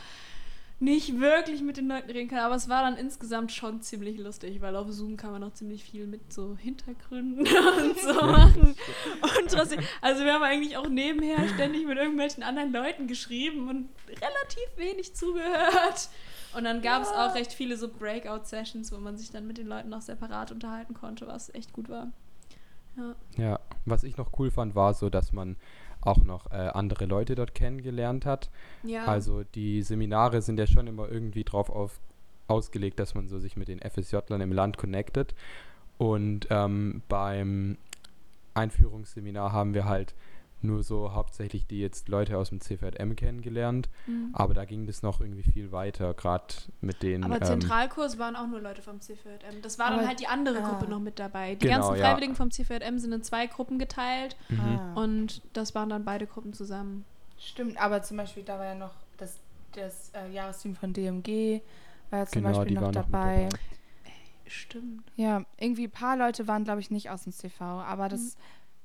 nicht 0.81 1.19
wirklich 1.21 1.63
mit 1.63 1.77
den 1.77 1.89
Leuten 1.89 2.11
reden 2.11 2.29
können. 2.29 2.43
Aber 2.43 2.55
es 2.55 2.69
war 2.69 2.83
dann 2.83 2.97
insgesamt 2.97 3.53
schon 3.53 3.81
ziemlich 3.81 4.19
lustig, 4.19 4.61
weil 4.61 4.77
auf 4.77 4.91
Zoom 4.91 5.17
kann 5.17 5.33
man 5.33 5.43
auch 5.43 5.53
ziemlich 5.53 5.85
viel 5.85 6.07
mit 6.07 6.33
so 6.33 6.57
Hintergründen 6.57 7.47
und 7.47 7.99
so 7.99 8.15
machen. 8.15 8.77
Und 9.23 9.51
trotzdem, 9.51 9.81
also 10.01 10.25
wir 10.25 10.35
haben 10.35 10.43
eigentlich 10.43 10.77
auch 10.77 10.89
nebenher 10.89 11.49
ständig 11.49 11.87
mit 11.87 11.97
irgendwelchen 11.97 12.43
anderen 12.43 12.73
Leuten 12.73 13.07
geschrieben 13.07 13.69
und 13.69 13.89
relativ 14.09 14.77
wenig 14.77 15.15
zugehört. 15.15 16.09
Und 16.57 16.65
dann 16.65 16.83
gab 16.83 17.03
es 17.03 17.09
auch 17.09 17.35
recht 17.35 17.53
viele 17.53 17.77
so 17.77 17.89
Breakout-Sessions, 17.89 18.93
wo 18.93 18.99
man 18.99 19.17
sich 19.17 19.31
dann 19.31 19.47
mit 19.47 19.59
den 19.59 19.67
Leuten 19.67 19.89
noch 19.89 20.03
separat 20.03 20.53
unterhalten 20.53 20.95
konnte, 20.95 21.27
was 21.27 21.53
echt 21.55 21.73
gut 21.73 21.89
war. 21.89 22.13
Ja. 22.97 23.15
Ja, 23.37 23.61
was 23.85 24.05
ich 24.05 24.17
noch 24.17 24.39
cool 24.39 24.51
fand, 24.51 24.75
war 24.75 24.95
so, 24.95 25.11
dass 25.11 25.33
man 25.33 25.57
auch 26.01 26.25
noch 26.25 26.51
äh, 26.51 26.57
andere 26.57 27.07
Leute 27.07 27.35
dort 27.35 27.55
kennengelernt 27.55 28.27
hat. 28.27 28.51
ja. 28.83 29.07
Also 29.07 29.43
die 29.55 29.83
Seminare 29.83 30.43
sind 30.43 30.59
ja 30.59 30.67
schon 30.67 30.87
immer 30.87 31.09
irgendwie 31.11 31.45
drauf 31.45 31.71
auf, 31.71 31.99
ausgelegt, 32.47 32.99
dass 33.01 33.15
man 33.15 33.29
so 33.29 33.39
sich 33.39 33.57
mit 33.57 33.69
den 33.69 33.81
FSJlern 33.81 34.41
im 34.41 34.53
Land 34.53 34.77
connectet. 34.77 35.35
Und 35.97 36.47
ähm, 36.51 37.03
beim 37.09 37.79
Einführungsseminar 38.55 39.53
haben 39.53 39.75
wir 39.75 39.87
halt 39.87 40.15
nur 40.63 40.83
so 40.83 41.13
hauptsächlich 41.13 41.67
die 41.67 41.79
jetzt 41.81 42.09
Leute 42.09 42.39
aus 42.39 42.49
dem 42.49 42.61
CVM 42.61 43.17
kennengelernt. 43.17 43.89
Mhm. 44.07 44.31
Aber 44.33 44.55
da 44.55 44.65
ging 44.65 44.87
das 44.87 45.03
noch 45.03 45.21
irgendwie 45.21 45.43
viel 45.43 45.73
weiter, 45.73 46.15
gerade 46.15 46.55
mit 46.81 47.03
den. 47.03 47.23
Aber 47.25 47.37
ähm, 47.37 47.43
Zentralkurs 47.45 48.19
waren 48.19 48.35
auch 48.35 48.47
nur 48.47 48.61
Leute 48.61 48.81
vom 48.81 49.01
CVM. 49.01 49.61
Das 49.63 49.79
war 49.79 49.91
dann 49.91 49.99
Aber- 50.01 50.09
halt 50.09 50.21
die 50.21 50.27
andere 50.27 50.63
ah. 50.63 50.69
Gruppe 50.71 50.91
noch 50.91 51.01
mit 51.01 51.19
dabei. 51.19 51.55
Die 51.55 51.67
Genau, 51.67 51.89
ganzen 51.89 52.01
ja. 52.01 52.07
Freiwilligen 52.11 52.35
vom 52.35 52.51
CVM 52.51 52.99
sind 52.99 53.13
in 53.13 53.23
zwei 53.23 53.47
Gruppen 53.47 53.79
geteilt 53.79 54.37
mhm. 54.49 54.61
Ah. 54.61 54.95
und 54.95 55.43
das 55.53 55.75
waren 55.75 55.91
dann 55.91 56.05
beide 56.05 56.27
Gruppen 56.27 56.53
zusammen. 56.55 57.05
Stimmt, 57.39 57.79
aber 57.79 58.03
zum 58.03 58.17
Beispiel, 58.17 58.43
da 58.43 58.59
war 58.59 58.65
ja 58.67 58.75
noch 58.75 58.95
das, 59.19 59.39
das 59.73 60.11
äh, 60.15 60.33
Jahresteam 60.33 60.75
von 60.77 60.93
DMG, 60.95 61.61
war 62.11 62.21
ja 62.21 62.27
zum 62.27 62.43
Genau, 62.43 62.55
Beispiel 62.55 62.69
die 62.69 62.75
noch 62.75 62.83
waren 62.83 62.95
noch 62.95 63.05
mit 63.05 63.13
dabei. 63.13 63.49
dabei. 63.51 63.59
Stimmt. 64.47 65.03
Ja, 65.17 65.45
irgendwie 65.59 65.85
ein 65.85 65.91
paar 65.91 66.17
Leute 66.17 66.47
waren, 66.47 66.65
glaube 66.65 66.81
ich, 66.81 66.91
nicht 66.91 67.11
aus 67.11 67.25
dem 67.25 67.33
CV, 67.33 67.61
aber 67.65 68.09
das 68.09 68.37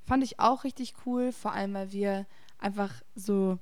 fand 0.10 0.24
ich 0.24 0.40
auch 0.40 0.64
richtig 0.66 0.94
cool, 1.06 1.32
vor 1.32 1.54
allem, 1.54 1.74
weil 1.76 1.92
wir 1.94 2.26
einfach 2.58 2.92
so 3.16 3.58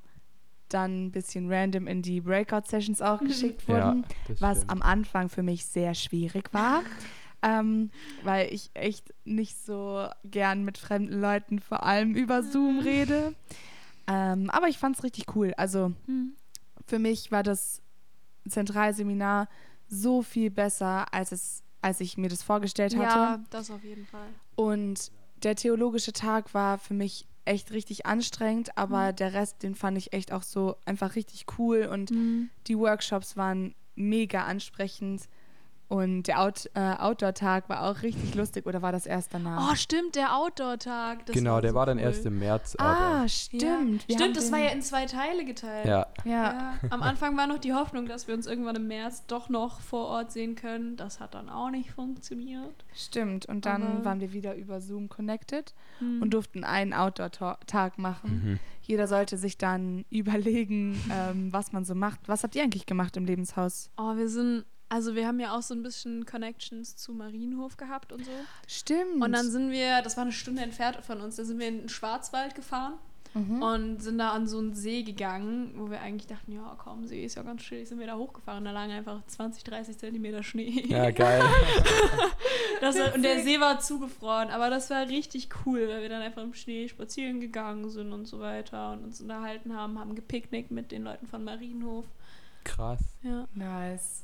dann 0.70 1.06
ein 1.08 1.12
bisschen 1.12 1.52
random 1.52 1.88
in 1.88 2.02
die 2.02 2.22
Breakout-Sessions 2.22 3.02
auch 3.02 3.20
geschickt 3.20 3.68
Ja, 3.68 3.92
wurden, 3.92 4.06
das 4.28 4.42
was 4.42 4.58
stimmt. 4.60 4.72
am 4.72 4.82
Anfang 4.82 5.30
für 5.30 5.44
mich 5.44 5.66
sehr 5.66 5.94
schwierig 5.94 6.54
war. 6.54 6.82
Ähm, 7.44 7.92
weil 8.24 8.52
ich 8.52 8.72
echt 8.74 9.14
nicht 9.24 9.64
so 9.64 10.08
gern 10.24 10.66
mit 10.66 10.80
fremden 10.80 11.22
Leuten 11.22 11.60
vor 11.60 11.84
allem 11.84 12.16
über 12.16 12.42
Zoom 12.42 12.80
rede. 12.80 13.36
Ähm, 14.08 14.50
aber 14.50 14.70
ich 14.70 14.80
fand 14.80 14.98
es 14.98 15.04
richtig 15.04 15.36
cool. 15.36 15.54
Also 15.56 15.94
Hm. 16.08 16.34
für 16.88 16.98
mich 16.98 17.32
war 17.32 17.44
das 17.44 17.84
Zentralseminar 18.50 19.48
so 19.88 20.24
viel 20.24 20.50
besser, 20.50 21.14
als, 21.14 21.32
es, 21.32 21.62
als 21.84 22.02
ich 22.02 22.18
mir 22.18 22.28
das 22.28 22.42
vorgestellt 22.42 22.96
hatte. 22.96 23.20
Ja, 23.20 23.40
das 23.52 23.70
auf 23.70 23.84
jeden 23.84 24.08
Fall. 24.08 24.30
Und 24.56 25.12
der 25.44 25.56
theologische 25.56 26.14
Tag 26.14 26.54
war 26.54 26.78
für 26.78 26.94
mich 26.94 27.28
echt 27.46 27.72
richtig 27.72 28.06
anstrengend, 28.06 28.78
aber 28.78 29.14
der 29.14 29.34
Rest, 29.34 29.64
den 29.64 29.74
fand 29.76 29.98
ich 29.98 30.12
echt 30.14 30.34
auch 30.34 30.44
so 30.44 30.76
einfach 30.86 31.16
richtig 31.16 31.46
cool 31.58 31.86
und 31.92 32.12
Mhm. 32.12 32.50
die 32.68 32.78
Workshops 32.78 33.38
waren 33.38 33.74
mega 33.96 34.44
ansprechend. 34.44 35.28
Und 35.90 36.24
der 36.24 36.42
Out, 36.42 36.70
äh, 36.74 36.96
Outdoor-Tag 36.98 37.70
war 37.70 37.84
auch 37.90 38.02
richtig 38.02 38.36
lustig 38.36 38.66
oder 38.66 38.82
war 38.82 38.92
das 38.92 39.06
erst 39.06 39.34
danach? 39.34 39.72
Oh, 39.72 39.76
stimmt, 39.76 40.16
der 40.16 40.36
Outdoor-Tag. 40.36 41.26
das 41.28 41.34
genau, 41.34 41.62
der 41.62 41.70
so 41.72 41.76
war 41.76 41.86
dann 41.86 41.98
cool. 41.98 42.04
erst 42.04 42.26
im 42.26 42.40
März. 42.40 42.76
aber- 42.78 42.90
ah, 42.90 43.22
Ja. 43.22 43.28
stimmt. 43.30 44.04
Haben 44.04 44.12
Stimmt, 44.12 44.36
das 44.36 44.52
war 44.52 44.60
ja 44.60 44.70
in 44.72 44.82
zwei 44.82 45.06
Teile 45.06 45.46
geteilt. 45.46 45.86
ja. 45.88 46.06
Ja, 46.26 46.34
Ja, 46.34 46.74
am 46.90 47.02
Anfang 47.04 47.38
war 47.38 47.48
noch 47.48 47.58
die 47.60 47.74
Hoffnung, 47.74 48.06
dass 48.06 48.28
wir 48.28 48.36
uns 48.36 48.48
irgendwann 48.48 48.76
im 48.76 48.88
März 48.88 49.26
doch 49.28 49.48
noch 49.48 49.80
vor 49.80 50.08
Ort 50.08 50.34
sehen 50.34 50.56
können. 50.56 50.98
Das 50.98 51.22
hat 51.22 51.34
dann 51.36 51.48
auch 51.50 51.70
nicht 51.70 51.92
funktioniert. 51.92 52.84
stimmt. 52.94 53.46
Und 53.46 53.66
dann 53.66 53.82
Aber- 53.84 54.06
waren 54.06 54.20
wir 54.20 54.34
wieder 54.34 54.56
über 54.56 54.82
Zoom 54.82 55.08
connected 55.08 55.74
Hm. 56.00 56.22
und 56.22 56.34
durften 56.34 56.64
einen 56.66 56.94
Outdoor-Tag 56.94 57.98
machen. 57.98 58.42
Mhm. 58.44 58.60
Jeder 58.82 59.08
sollte 59.08 59.38
sich 59.38 59.58
dann 59.58 60.04
überlegen, 60.10 61.02
ähm, 61.12 61.54
was 61.54 61.72
man 61.72 61.86
so 61.86 61.96
macht. 61.96 62.20
Was 62.28 62.44
habt 62.44 62.56
ihr 62.56 62.64
eigentlich 62.64 62.86
gemacht 62.86 63.16
im 63.18 63.26
Lebenshaus? 63.26 63.90
Oh, 63.98 64.16
wir 64.18 64.28
sind, 64.30 64.66
also 64.90 65.16
wir 65.16 65.28
haben 65.28 65.40
ja 65.40 65.56
auch 65.56 65.62
so 65.62 65.74
ein 65.74 65.84
bisschen 65.84 66.26
Connections 66.26 66.96
zu 66.96 67.14
Marienhof 67.14 67.78
gehabt 67.78 68.12
und 68.14 68.26
so. 68.26 68.32
Stimmt. 68.68 69.22
Und 69.24 69.32
dann 69.34 69.50
sind 69.50 69.72
wir, 69.72 70.02
das 70.02 70.16
war 70.18 70.24
eine 70.24 70.32
Stunde 70.32 70.62
entfernt 70.62 70.98
von 71.06 71.22
uns, 71.22 71.36
da 71.36 71.44
sind 71.44 71.60
wir 71.60 71.68
in 71.68 71.80
den 71.80 71.90
Schwarzwald 71.90 72.56
gefahren 72.56 72.94
Mhm. 73.34 73.62
und 73.62 74.02
sind 74.02 74.18
da 74.20 74.32
an 74.32 74.48
so 74.48 74.58
einen 74.58 74.74
See 74.74 75.04
gegangen, 75.04 75.74
wo 75.76 75.92
wir 75.92 76.00
eigentlich 76.02 76.28
dachten, 76.28 76.54
ja 76.54 76.76
komm, 76.78 77.06
See 77.06 77.26
ist 77.26 77.36
ja 77.36 77.44
ganz 77.44 77.62
chillig, 77.62 77.88
sind 77.90 78.00
wir 78.00 78.08
da 78.08 78.16
hochgefahren. 78.16 78.64
Da 78.64 78.72
lagen 78.72 78.94
einfach 78.94 79.22
20, 79.28 79.66
30 79.66 79.98
Zentimeter 79.98 80.42
Schnee. 80.44 80.86
ja, 80.88 81.12
geil. 81.12 81.44
Das 82.82 82.98
war, 82.98 83.14
und 83.14 83.24
der 83.24 83.44
See 83.44 83.60
war 83.60 83.80
zugefroren, 83.80 84.50
aber 84.50 84.70
das 84.70 84.90
war 84.90 85.08
richtig 85.08 85.50
cool, 85.66 85.88
weil 85.88 86.02
wir 86.04 86.10
dann 86.10 86.22
einfach 86.22 86.42
im 86.42 86.54
Schnee 86.54 86.88
spazieren 86.88 87.40
gegangen 87.40 87.90
sind 87.90 88.14
und 88.14 88.26
so 88.28 88.40
weiter 88.40 88.94
und 88.94 89.04
uns 89.04 89.22
unterhalten 89.22 89.76
haben, 89.76 90.00
haben 90.00 90.16
gepicknickt 90.16 90.72
mit 90.72 90.92
den 90.92 91.04
Leuten 91.04 91.28
von 91.28 91.44
Marienhof. 91.44 92.06
Krass. 92.64 93.02
Ja. 93.24 93.48
Nice. 93.54 94.24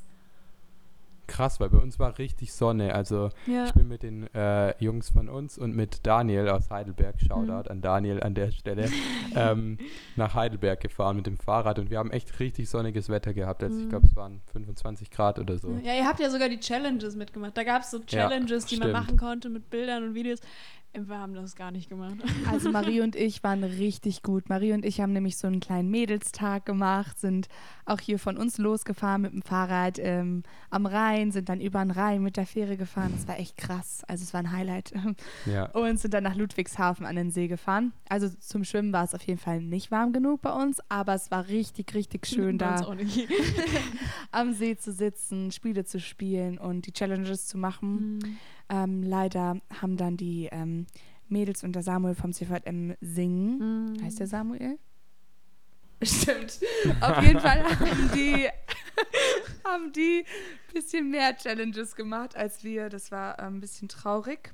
Krass, 1.26 1.60
weil 1.60 1.70
bei 1.70 1.78
uns 1.78 1.98
war 1.98 2.18
richtig 2.18 2.52
Sonne. 2.52 2.94
Also 2.94 3.30
Ja. 3.46 3.64
ich 3.66 3.72
bin 3.74 3.88
mit 3.88 4.02
den 4.02 4.32
äh, 4.34 4.74
Jungs 4.82 5.10
von 5.10 5.28
uns 5.28 5.56
und 5.58 5.74
mit 5.74 6.06
Daniel 6.06 6.48
aus 6.48 6.70
Heidelberg, 6.70 7.20
Shoutout 7.20 7.70
an 7.70 7.80
Daniel 7.80 8.22
an 8.22 8.34
der 8.34 8.50
Stelle, 8.50 8.90
ähm, 9.34 9.78
nach 10.16 10.34
Heidelberg 10.34 10.80
gefahren 10.80 11.16
mit 11.16 11.26
dem 11.26 11.36
Fahrrad 11.36 11.78
und 11.78 11.90
wir 11.90 11.98
haben 11.98 12.10
echt 12.10 12.40
richtig 12.40 12.68
sonniges 12.68 13.08
Wetter 13.08 13.32
gehabt. 13.34 13.62
Also 13.62 13.78
ich 13.78 13.84
Mhm. 13.86 13.88
glaube, 13.90 14.06
es 14.06 14.16
waren 14.16 14.40
25 14.52 15.10
Grad 15.10 15.38
oder 15.38 15.58
so. 15.58 15.78
Ja, 15.82 15.94
ihr 15.94 16.06
habt 16.06 16.20
ja 16.20 16.30
sogar 16.30 16.48
die 16.48 16.60
Challenges 16.60 17.16
mitgemacht. 17.16 17.56
Da 17.56 17.64
gab 17.64 17.82
es 17.82 17.90
so 17.90 18.00
Challenges, 18.00 18.66
die 18.66 18.76
man 18.76 18.92
machen 18.92 19.16
konnte 19.16 19.48
mit 19.48 19.70
Bildern 19.70 20.04
und 20.04 20.14
Videos. 20.14 20.40
Wir 20.96 21.18
haben 21.18 21.34
das 21.34 21.56
gar 21.56 21.72
nicht 21.72 21.88
gemacht. 21.88 22.14
Also 22.48 22.70
Marie 22.70 23.00
und 23.02 23.16
ich 23.16 23.42
waren 23.42 23.64
richtig 23.64 24.22
gut. 24.22 24.48
Marie 24.48 24.72
und 24.72 24.84
ich 24.84 25.00
haben 25.00 25.12
nämlich 25.12 25.36
so 25.36 25.48
einen 25.48 25.58
kleinen 25.58 25.90
Mädelstag 25.90 26.64
gemacht, 26.64 27.18
sind 27.18 27.48
auch 27.84 27.98
hier 27.98 28.20
von 28.20 28.36
uns 28.36 28.58
losgefahren 28.58 29.22
mit 29.22 29.32
dem 29.32 29.42
Fahrrad 29.42 29.98
ähm, 29.98 30.44
am 30.70 30.86
Rhein, 30.86 31.32
sind 31.32 31.48
dann 31.48 31.60
über 31.60 31.80
den 31.80 31.90
Rhein 31.90 32.22
mit 32.22 32.36
der 32.36 32.46
Fähre 32.46 32.76
gefahren. 32.76 33.12
Das 33.14 33.26
war 33.26 33.38
echt 33.40 33.56
krass. 33.56 34.04
Also 34.06 34.22
es 34.22 34.32
war 34.32 34.40
ein 34.40 34.52
Highlight. 34.52 34.92
Ja. 35.46 35.66
Und 35.70 35.98
sind 35.98 36.14
dann 36.14 36.24
nach 36.24 36.36
Ludwigshafen 36.36 37.04
an 37.04 37.16
den 37.16 37.30
See 37.30 37.48
gefahren. 37.48 37.92
Also 38.08 38.28
zum 38.28 38.64
Schwimmen 38.64 38.92
war 38.92 39.04
es 39.04 39.14
auf 39.14 39.22
jeden 39.22 39.38
Fall 39.38 39.60
nicht 39.60 39.90
warm 39.90 40.12
genug 40.12 40.42
bei 40.42 40.52
uns, 40.52 40.78
aber 40.88 41.14
es 41.14 41.30
war 41.30 41.48
richtig, 41.48 41.94
richtig 41.94 42.26
schön 42.26 42.56
da 42.58 42.76
am 44.30 44.52
See 44.52 44.76
zu 44.76 44.92
sitzen, 44.92 45.50
Spiele 45.52 45.84
zu 45.84 46.00
spielen 46.00 46.58
und 46.58 46.86
die 46.86 46.92
Challenges 46.92 47.46
zu 47.46 47.58
machen. 47.58 48.18
Mhm. 48.18 48.38
Ähm, 48.68 49.02
leider 49.02 49.60
haben 49.80 49.96
dann 49.96 50.16
die 50.16 50.48
ähm, 50.52 50.86
Mädels 51.28 51.64
und 51.64 51.72
der 51.72 51.82
Samuel 51.82 52.14
vom 52.14 52.32
CVM 52.32 52.94
singen. 53.00 53.92
Mhm. 53.94 54.02
Heißt 54.04 54.20
der 54.20 54.26
Samuel? 54.26 54.78
Stimmt. 56.02 56.60
Auf 57.00 57.22
jeden 57.22 57.40
Fall 57.40 57.62
haben 57.64 58.10
die 58.14 58.48
haben 59.64 59.92
die 59.92 60.24
ein 60.68 60.72
bisschen 60.74 61.10
mehr 61.10 61.36
Challenges 61.36 61.94
gemacht 61.96 62.36
als 62.36 62.62
wir. 62.64 62.88
Das 62.88 63.10
war 63.10 63.38
ähm, 63.38 63.56
ein 63.56 63.60
bisschen 63.60 63.88
traurig. 63.88 64.52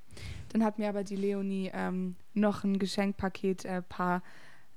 Dann 0.51 0.65
hat 0.65 0.79
mir 0.79 0.89
aber 0.89 1.05
die 1.05 1.17
Leonie 1.17 1.71
ähm, 1.73 2.17
noch 2.35 2.65
ein 2.65 2.79
Geschenkpaket 2.79 3.65
äh, 3.65 3.83
paar 3.83 4.23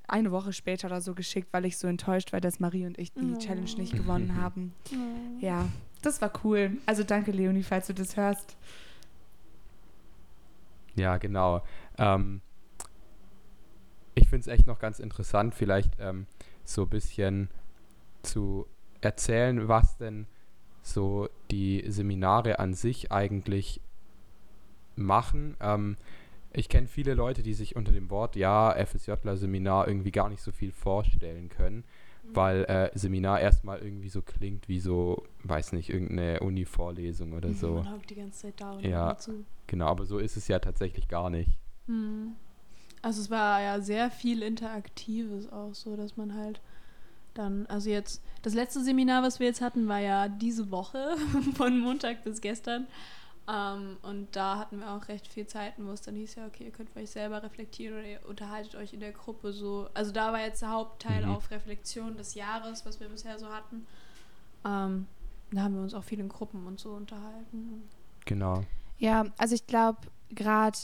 eine 0.08 0.32
Woche 0.32 0.52
später 0.52 0.88
oder 0.88 1.02
so 1.02 1.16
geschickt, 1.16 1.48
weil 1.52 1.66
ich 1.66 1.78
so 1.78 1.88
enttäuscht 1.88 2.34
war, 2.34 2.42
dass 2.42 2.60
Marie 2.60 2.86
und 2.86 2.98
ich 3.00 3.14
die 3.14 3.34
Oh. 3.36 3.38
Challenge 3.38 3.72
nicht 3.78 3.94
gewonnen 3.96 4.36
haben. 4.42 4.74
Oh. 4.92 4.96
Ja, 5.40 5.68
das 6.02 6.22
war 6.22 6.32
cool. 6.44 6.78
Also 6.86 7.04
danke, 7.04 7.32
Leonie, 7.32 7.64
falls 7.64 7.88
du 7.88 7.94
das 7.94 8.18
hörst. 8.18 8.58
Ja, 10.96 11.18
genau. 11.18 11.64
Ähm, 11.98 12.42
ich 14.16 14.30
finde 14.30 14.42
es 14.42 14.48
echt 14.48 14.68
noch 14.68 14.80
ganz 14.80 15.00
interessant, 15.00 15.56
vielleicht 15.56 15.92
ähm, 16.00 16.28
so 16.64 16.84
ein 16.84 16.90
bisschen 16.90 17.50
zu 18.22 18.68
erzählen, 19.02 19.68
was 19.68 19.98
denn 19.98 20.28
so 20.82 21.30
die 21.52 21.84
Seminare 21.88 22.60
an 22.60 22.74
sich 22.74 23.12
eigentlich 23.12 23.82
machen. 24.96 25.56
Ähm, 25.60 25.98
ich 26.52 26.70
kenne 26.70 26.88
viele 26.88 27.16
Leute, 27.16 27.42
die 27.42 27.54
sich 27.54 27.76
unter 27.76 27.92
dem 27.92 28.10
Wort 28.10 28.36
ja, 28.36 28.74
FSJler-Seminar 28.74 29.88
irgendwie 29.88 30.12
gar 30.12 30.30
nicht 30.30 30.42
so 30.42 30.52
viel 30.52 30.72
vorstellen 30.72 31.50
können, 31.50 31.84
weil 32.36 32.64
äh, 32.66 32.92
Seminar 32.98 33.40
erstmal 33.40 33.80
irgendwie 33.80 34.10
so 34.10 34.22
klingt 34.22 34.68
wie 34.68 34.80
so, 34.80 35.24
weiß 35.44 35.74
nicht, 35.74 35.90
irgendeine 35.90 36.40
Uni-Vorlesung 36.40 37.34
oder 37.34 37.54
so. 37.54 37.76
Man 37.76 37.92
hockt 37.92 38.10
die 38.10 38.16
ganze 38.16 38.42
Zeit 38.42 38.54
da 38.58 38.74
und 38.74 38.84
Ja. 38.86 39.18
zu. 39.18 39.46
Genau, 39.68 39.88
aber 39.88 40.06
so 40.06 40.20
ist 40.20 40.38
es 40.38 40.48
ja 40.48 40.60
tatsächlich 40.60 41.08
gar 41.08 41.30
nicht. 41.30 41.52
Mhm. 41.88 42.34
Also 43.02 43.22
es 43.22 43.30
war 43.30 43.62
ja 43.62 43.82
sehr 43.82 44.10
viel 44.12 44.42
Interaktives 44.44 45.52
auch 45.52 45.74
so, 45.74 45.96
dass 45.98 46.16
man 46.16 46.36
halt 46.36 46.62
dann, 47.34 47.66
also 47.68 47.90
jetzt, 47.90 48.22
das 48.44 48.54
letzte 48.54 48.82
Seminar, 48.84 49.24
was 49.24 49.40
wir 49.40 49.48
jetzt 49.48 49.62
hatten, 49.62 49.88
war 49.88 50.00
ja 50.00 50.30
diese 50.30 50.72
Woche, 50.72 51.16
von 51.56 51.80
Montag 51.80 52.24
bis 52.24 52.42
gestern. 52.42 52.88
Ähm, 53.48 53.98
und 54.04 54.36
da 54.36 54.58
hatten 54.58 54.80
wir 54.80 54.92
auch 54.92 55.08
recht 55.10 55.28
viel 55.28 55.46
Zeiten, 55.48 55.86
wo 55.86 55.92
es 55.92 56.02
dann 56.02 56.16
hieß, 56.16 56.36
ja, 56.36 56.46
okay, 56.48 56.64
ihr 56.66 56.72
könnt 56.72 56.96
euch 56.96 57.10
selber 57.10 57.44
reflektieren 57.44 57.98
oder 57.98 58.08
ihr 58.08 58.26
unterhaltet 58.28 58.76
euch 58.76 58.94
in 58.94 59.02
der 59.02 59.12
Gruppe 59.12 59.52
so. 59.52 59.90
Also 59.94 60.12
da 60.14 60.32
war 60.32 60.40
jetzt 60.40 60.62
der 60.62 60.72
Hauptteil 60.72 61.26
Mhm. 61.26 61.32
auf 61.36 61.52
Reflexion 61.52 62.16
des 62.16 62.36
Jahres, 62.36 62.86
was 62.86 63.00
wir 63.02 63.10
bisher 63.10 63.38
so 63.38 63.48
hatten. 63.50 63.86
Ähm, 64.66 65.08
da 65.52 65.62
haben 65.64 65.76
wir 65.76 65.82
uns 65.82 65.94
auch 65.94 66.04
viel 66.06 66.20
in 66.22 66.30
Gruppen 66.30 66.66
und 66.66 66.80
so 66.80 66.92
unterhalten. 66.92 67.84
Genau. 68.26 68.64
Ja, 68.98 69.26
also 69.38 69.56
ich 69.56 69.68
glaube, 69.68 70.00
gerade 70.30 70.78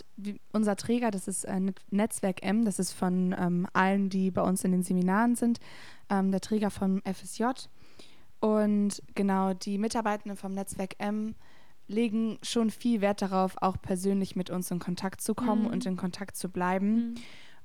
unser 0.52 0.76
Träger, 0.76 1.12
das 1.12 1.30
ist 1.30 1.46
äh, 1.46 1.60
Net- 1.62 1.80
Netzwerk 1.92 2.44
M, 2.44 2.66
das 2.66 2.78
ist 2.78 2.92
von 2.92 3.34
ähm, 3.40 3.68
allen, 3.72 4.10
die 4.10 4.32
bei 4.32 4.42
uns 4.42 4.66
in 4.66 4.74
den 4.74 4.84
Seminaren 4.84 5.36
sind, 5.38 5.60
ähm, 6.10 6.30
der 6.32 6.42
Träger 6.42 6.70
vom 6.72 7.02
FSJ. 7.06 7.46
Und 8.42 9.02
genau, 9.16 9.54
die 9.54 9.78
Mitarbeitenden 9.78 10.38
vom 10.38 10.54
Netzwerk 10.54 10.96
M 11.00 11.36
legen 11.90 12.38
schon 12.44 12.70
viel 12.70 13.02
Wert 13.02 13.22
darauf, 13.22 13.56
auch 13.62 13.76
persönlich 13.82 14.36
mit 14.38 14.50
uns 14.50 14.72
in 14.72 14.80
Kontakt 14.80 15.20
zu 15.22 15.34
kommen 15.36 15.64
Mhm. 15.64 15.68
und 15.72 15.86
in 15.86 15.98
Kontakt 15.98 16.38
zu 16.38 16.48
bleiben. 16.50 17.16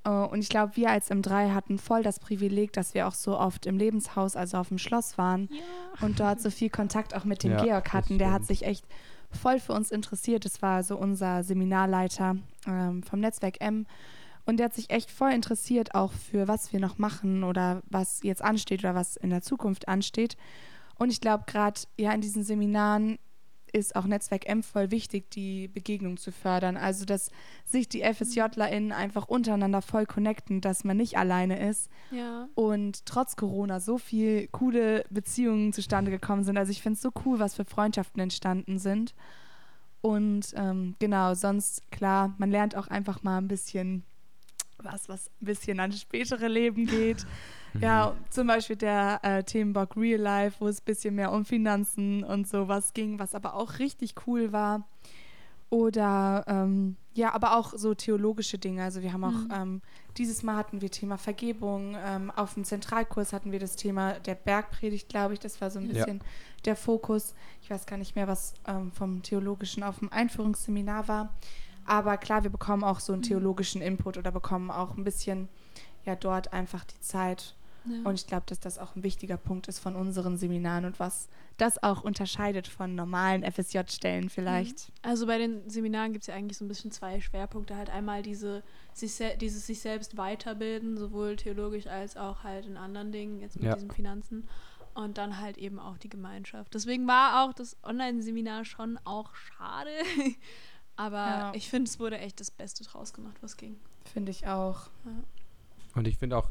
Äh, 0.04 0.10
Und 0.10 0.40
ich 0.40 0.48
glaube, 0.48 0.76
wir 0.76 0.90
als 0.90 1.10
M3 1.10 1.52
hatten 1.54 1.78
voll 1.78 2.02
das 2.02 2.18
Privileg, 2.18 2.72
dass 2.72 2.92
wir 2.94 3.06
auch 3.06 3.14
so 3.14 3.38
oft 3.38 3.64
im 3.66 3.78
Lebenshaus, 3.78 4.34
also 4.36 4.56
auf 4.58 4.68
dem 4.68 4.78
Schloss 4.78 5.16
waren 5.18 5.48
Ja. 5.52 6.04
und 6.06 6.18
dort 6.20 6.40
so 6.40 6.50
viel 6.50 6.68
Kontakt 6.70 7.14
auch 7.14 7.24
mit 7.24 7.42
dem 7.42 7.52
Ja, 7.52 7.62
Georg 7.62 7.92
hatten. 7.92 8.18
Der 8.18 8.32
hat 8.32 8.44
sich 8.44 8.64
echt 8.64 8.84
voll 9.30 9.58
für 9.60 9.72
uns 9.72 9.90
interessiert. 9.90 10.44
Das 10.44 10.60
war 10.62 10.82
so 10.82 10.96
unser 10.96 11.42
Seminarleiter 11.42 12.36
ähm, 12.66 13.02
vom 13.02 13.20
Netzwerk 13.20 13.60
M. 13.60 13.86
Und 14.46 14.58
der 14.58 14.66
hat 14.66 14.74
sich 14.74 14.90
echt 14.90 15.10
voll 15.10 15.32
interessiert, 15.32 15.94
auch 15.94 16.12
für 16.12 16.48
was 16.48 16.70
wir 16.72 16.80
noch 16.80 16.98
machen 16.98 17.42
oder 17.44 17.82
was 17.88 18.20
jetzt 18.22 18.42
ansteht 18.42 18.80
oder 18.80 18.94
was 18.94 19.16
in 19.16 19.30
der 19.30 19.40
Zukunft 19.42 19.88
ansteht. 19.88 20.36
Und 20.98 21.10
ich 21.10 21.20
glaube, 21.22 21.44
gerade 21.46 21.80
ja 21.98 22.12
in 22.12 22.20
diesen 22.20 22.44
Seminaren 22.44 23.18
ist 23.74 23.96
auch 23.96 24.04
Netzwerk 24.06 24.48
M 24.48 24.62
voll 24.62 24.90
wichtig, 24.90 25.30
die 25.32 25.68
Begegnung 25.68 26.16
zu 26.16 26.30
fördern. 26.32 26.76
Also, 26.76 27.04
dass 27.04 27.30
sich 27.64 27.88
die 27.88 28.02
FSJlerInnen 28.02 28.92
einfach 28.92 29.26
untereinander 29.28 29.82
voll 29.82 30.06
connecten, 30.06 30.60
dass 30.60 30.84
man 30.84 30.96
nicht 30.96 31.18
alleine 31.18 31.68
ist 31.68 31.90
Ja. 32.10 32.48
und 32.54 33.04
trotz 33.04 33.34
Corona 33.36 33.80
so 33.80 33.98
viel 33.98 34.46
coole 34.48 35.04
Beziehungen 35.10 35.72
zustande 35.72 36.10
gekommen 36.10 36.44
sind. 36.44 36.56
Also 36.56 36.70
ich 36.70 36.80
finde 36.82 36.94
es 36.96 37.02
so 37.02 37.10
cool, 37.26 37.40
was 37.40 37.54
für 37.56 37.64
Freundschaften 37.64 38.20
entstanden 38.22 38.78
sind. 38.78 39.14
Und 40.00 40.52
ähm, 40.56 40.94
genau, 40.98 41.34
sonst 41.34 41.90
klar, 41.90 42.34
man 42.38 42.50
lernt 42.50 42.76
auch 42.76 42.88
einfach 42.88 43.22
mal 43.22 43.38
ein 43.38 43.48
bisschen 43.48 44.04
was, 44.84 45.08
was 45.08 45.28
ein 45.40 45.44
bisschen 45.46 45.80
ans 45.80 46.00
spätere 46.00 46.48
Leben 46.48 46.86
geht. 46.86 47.24
Ja, 47.80 48.14
zum 48.30 48.46
Beispiel 48.46 48.76
der 48.76 49.18
äh, 49.24 49.42
Themenblock 49.42 49.96
Real 49.96 50.20
Life, 50.20 50.58
wo 50.60 50.68
es 50.68 50.80
ein 50.80 50.84
bisschen 50.84 51.16
mehr 51.16 51.32
um 51.32 51.44
Finanzen 51.44 52.22
und 52.22 52.46
sowas 52.46 52.92
ging, 52.94 53.18
was 53.18 53.34
aber 53.34 53.54
auch 53.54 53.80
richtig 53.80 54.14
cool 54.28 54.52
war. 54.52 54.86
Oder 55.70 56.44
ähm, 56.46 56.96
ja, 57.14 57.32
aber 57.34 57.56
auch 57.56 57.72
so 57.76 57.94
theologische 57.94 58.58
Dinge. 58.58 58.84
Also 58.84 59.02
wir 59.02 59.12
haben 59.12 59.24
auch 59.24 59.30
Mhm. 59.32 59.48
ähm, 59.52 59.82
dieses 60.16 60.42
Mal 60.44 60.56
hatten 60.56 60.80
wir 60.82 60.90
Thema 60.90 61.18
Vergebung. 61.18 61.96
Ähm, 61.98 62.30
auf 62.30 62.54
dem 62.54 62.62
Zentralkurs 62.64 63.32
hatten 63.32 63.50
wir 63.50 63.58
das 63.58 63.74
Thema 63.74 64.12
der 64.20 64.36
Bergpredigt, 64.36 65.08
glaube 65.08 65.34
ich. 65.34 65.40
Das 65.40 65.60
war 65.60 65.70
so 65.70 65.80
ein 65.80 65.86
Ja. 65.86 65.92
bisschen 66.04 66.20
der 66.64 66.76
Fokus. 66.76 67.34
Ich 67.60 67.70
weiß 67.70 67.86
gar 67.86 67.96
nicht 67.96 68.14
mehr, 68.14 68.28
was 68.28 68.54
ähm, 68.68 68.92
vom 68.92 69.22
Theologischen 69.22 69.82
auf 69.82 69.98
dem 69.98 70.12
Einführungsseminar 70.12 71.08
war. 71.08 71.34
Aber 71.86 72.16
klar, 72.16 72.42
wir 72.42 72.50
bekommen 72.50 72.84
auch 72.84 73.00
so 73.00 73.12
einen 73.12 73.20
Mhm. 73.20 73.26
theologischen 73.26 73.82
Input 73.82 74.16
oder 74.18 74.30
bekommen 74.32 74.70
auch 74.70 74.96
ein 74.96 75.04
bisschen 75.04 75.48
ja 76.04 76.16
dort 76.16 76.52
einfach 76.52 76.84
die 76.84 77.00
Zeit 77.00 77.54
Ja. 77.86 77.98
Und 78.08 78.14
ich 78.14 78.26
glaube, 78.26 78.44
dass 78.46 78.58
das 78.60 78.78
auch 78.78 78.96
ein 78.96 79.02
wichtiger 79.02 79.36
Punkt 79.36 79.68
ist 79.68 79.78
von 79.78 79.94
unseren 79.94 80.38
Seminaren 80.38 80.86
und 80.86 80.98
was 80.98 81.28
das 81.58 81.82
auch 81.82 82.02
unterscheidet 82.02 82.66
von 82.66 82.94
normalen 82.94 83.42
FSJ-Stellen 83.42 84.30
vielleicht. 84.30 84.90
Also 85.02 85.26
bei 85.26 85.36
den 85.36 85.68
Seminaren 85.68 86.12
gibt 86.14 86.22
es 86.22 86.28
ja 86.28 86.34
eigentlich 86.34 86.56
so 86.56 86.64
ein 86.64 86.68
bisschen 86.68 86.92
zwei 86.92 87.20
Schwerpunkte. 87.20 87.76
Halt 87.76 87.90
einmal 87.90 88.22
diese, 88.22 88.62
sich 88.94 89.12
se- 89.14 89.36
dieses 89.38 89.66
sich 89.66 89.80
selbst 89.82 90.16
weiterbilden, 90.16 90.96
sowohl 90.96 91.36
theologisch 91.36 91.86
als 91.86 92.16
auch 92.16 92.42
halt 92.42 92.64
in 92.64 92.78
anderen 92.78 93.12
Dingen, 93.12 93.38
jetzt 93.40 93.56
mit 93.56 93.64
Ja. 93.66 93.74
diesen 93.74 93.90
Finanzen. 93.90 94.48
Und 94.94 95.18
dann 95.18 95.38
halt 95.40 95.58
eben 95.58 95.78
auch 95.78 95.98
die 95.98 96.08
Gemeinschaft. 96.08 96.72
Deswegen 96.72 97.06
war 97.06 97.44
auch 97.44 97.52
das 97.52 97.76
Online-Seminar 97.82 98.64
schon 98.64 98.98
auch 99.04 99.34
schade. 99.34 99.90
Aber 100.96 101.16
Ja. 101.16 101.52
ich 101.54 101.68
finde, 101.68 101.88
es 101.88 101.98
wurde 101.98 102.18
echt 102.18 102.40
das 102.40 102.50
Beste 102.50 102.84
draus 102.84 103.12
gemacht, 103.12 103.36
was 103.40 103.56
ging. 103.56 103.76
Finde 104.12 104.30
ich 104.30 104.46
auch. 104.46 104.90
Und 105.94 106.06
ich 106.08 106.18
finde 106.18 106.36
auch, 106.36 106.50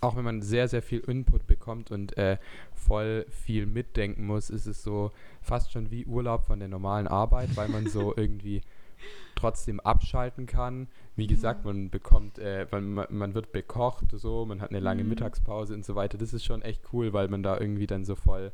auch 0.00 0.16
wenn 0.16 0.24
man 0.24 0.42
sehr, 0.42 0.68
sehr 0.68 0.82
viel 0.82 1.00
Input 1.00 1.46
bekommt 1.46 1.90
und 1.90 2.16
äh, 2.16 2.38
voll 2.74 3.26
viel 3.30 3.66
mitdenken 3.66 4.26
muss, 4.26 4.50
ist 4.50 4.66
es 4.66 4.82
so 4.82 5.10
fast 5.42 5.72
schon 5.72 5.90
wie 5.90 6.04
Urlaub 6.06 6.44
von 6.44 6.58
der 6.58 6.68
normalen 6.68 7.08
Arbeit, 7.08 7.56
weil 7.56 7.68
man 7.68 7.86
so 7.86 8.14
irgendwie 8.16 8.62
trotzdem 9.34 9.80
abschalten 9.80 10.46
kann. 10.46 10.88
Wie 11.16 11.26
gesagt, 11.26 11.64
man 11.66 11.90
bekommt, 11.90 12.38
äh, 12.38 12.66
man, 12.70 12.92
man- 12.94 13.06
man 13.10 13.34
wird 13.34 13.52
bekocht, 13.52 14.06
so, 14.12 14.46
man 14.46 14.60
hat 14.62 14.70
eine 14.70 14.80
lange 14.80 15.02
Mhm. 15.02 15.10
Mittagspause 15.10 15.74
und 15.74 15.84
so 15.84 15.94
weiter. 15.94 16.16
Das 16.18 16.32
ist 16.32 16.44
schon 16.44 16.62
echt 16.62 16.82
cool, 16.92 17.12
weil 17.12 17.28
man 17.28 17.42
da 17.42 17.58
irgendwie 17.58 17.86
dann 17.86 18.04
so 18.06 18.14
voll 18.16 18.52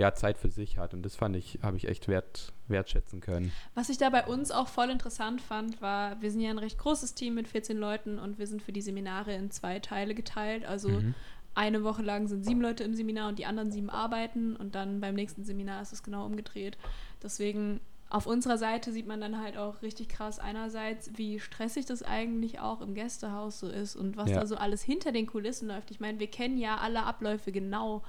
ja, 0.00 0.14
Zeit 0.14 0.38
für 0.38 0.50
sich 0.50 0.78
hat. 0.78 0.94
Und 0.94 1.02
das 1.02 1.14
fand 1.16 1.36
ich, 1.36 1.58
habe 1.62 1.76
ich 1.76 1.86
echt 1.88 2.08
wert, 2.08 2.52
wertschätzen 2.68 3.20
können. 3.20 3.52
Was 3.74 3.88
ich 3.88 3.98
da 3.98 4.10
bei 4.10 4.24
uns 4.26 4.50
auch 4.50 4.68
voll 4.68 4.90
interessant 4.90 5.40
fand, 5.40 5.80
war, 5.82 6.20
wir 6.22 6.30
sind 6.30 6.40
ja 6.40 6.50
ein 6.50 6.58
recht 6.58 6.78
großes 6.78 7.14
Team 7.14 7.34
mit 7.34 7.46
14 7.48 7.76
Leuten 7.76 8.18
und 8.18 8.38
wir 8.38 8.46
sind 8.46 8.62
für 8.62 8.72
die 8.72 8.82
Seminare 8.82 9.34
in 9.34 9.50
zwei 9.50 9.78
Teile 9.78 10.14
geteilt. 10.14 10.64
Also 10.64 10.88
Mhm. 10.88 11.14
eine 11.54 11.82
Woche 11.84 12.02
lang 12.02 12.26
sind 12.28 12.44
sieben 12.44 12.60
Leute 12.60 12.84
im 12.84 12.94
Seminar 12.94 13.28
und 13.28 13.38
die 13.38 13.46
anderen 13.46 13.70
sieben 13.70 13.90
arbeiten 13.90 14.56
und 14.56 14.74
dann 14.74 15.00
beim 15.00 15.14
nächsten 15.14 15.44
Seminar 15.44 15.82
ist 15.82 15.92
es 15.92 16.02
genau 16.02 16.24
umgedreht. 16.24 16.78
Deswegen 17.22 17.80
auf 18.08 18.26
unserer 18.26 18.58
Seite 18.58 18.90
sieht 18.92 19.06
man 19.06 19.20
dann 19.20 19.40
halt 19.40 19.56
auch 19.56 19.82
richtig 19.82 20.08
krass 20.08 20.40
einerseits, 20.40 21.12
wie 21.16 21.38
stressig 21.38 21.86
das 21.86 22.02
eigentlich 22.02 22.58
auch 22.58 22.80
im 22.80 22.94
Gästehaus 22.94 23.60
so 23.60 23.68
ist 23.68 23.94
und 23.94 24.16
was 24.16 24.30
Ja. 24.30 24.40
da 24.40 24.46
so 24.46 24.56
alles 24.56 24.82
hinter 24.82 25.12
den 25.12 25.26
Kulissen 25.26 25.68
läuft. 25.68 25.92
Ich 25.92 26.00
meine, 26.00 26.18
wir 26.18 26.26
kennen 26.26 26.58
ja 26.58 26.78
alle 26.78 27.04
Abläufe 27.04 27.52
genau, 27.52 28.02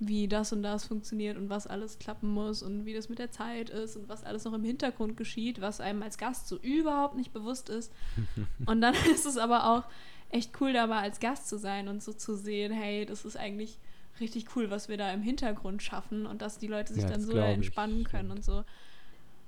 wie 0.00 0.28
das 0.28 0.52
und 0.52 0.62
das 0.62 0.84
funktioniert 0.84 1.36
und 1.36 1.48
was 1.48 1.66
alles 1.66 1.98
klappen 1.98 2.30
muss 2.30 2.62
und 2.62 2.84
wie 2.84 2.94
das 2.94 3.08
mit 3.08 3.18
der 3.18 3.32
Zeit 3.32 3.68
ist 3.68 3.96
und 3.96 4.08
was 4.08 4.22
alles 4.22 4.44
noch 4.44 4.52
im 4.52 4.62
Hintergrund 4.62 5.16
geschieht, 5.16 5.60
was 5.60 5.80
einem 5.80 6.02
als 6.02 6.18
Gast 6.18 6.46
so 6.46 6.56
überhaupt 6.58 7.16
nicht 7.16 7.32
bewusst 7.32 7.68
ist. 7.68 7.92
Und 8.66 8.80
dann 8.80 8.94
ist 9.12 9.26
es 9.26 9.36
aber 9.36 9.66
auch 9.66 9.84
echt 10.30 10.60
cool, 10.60 10.72
da 10.72 10.86
mal 10.86 11.00
als 11.02 11.20
Gast 11.20 11.48
zu 11.48 11.58
sein 11.58 11.88
und 11.88 12.02
so 12.02 12.12
zu 12.12 12.36
sehen, 12.36 12.70
hey, 12.70 13.06
das 13.06 13.24
ist 13.24 13.36
eigentlich 13.36 13.78
richtig 14.20 14.54
cool, 14.56 14.70
was 14.70 14.88
wir 14.88 14.96
da 14.96 15.12
im 15.12 15.22
Hintergrund 15.22 15.82
schaffen 15.82 16.26
und 16.26 16.42
dass 16.42 16.58
die 16.58 16.66
Leute 16.66 16.92
sich 16.92 17.04
Ja, 17.04 17.10
dann 17.10 17.22
so 17.22 17.32
glaub 17.32 17.46
ich, 17.46 17.54
entspannen 17.54 18.04
können 18.04 18.30
und 18.30 18.44
so, 18.44 18.64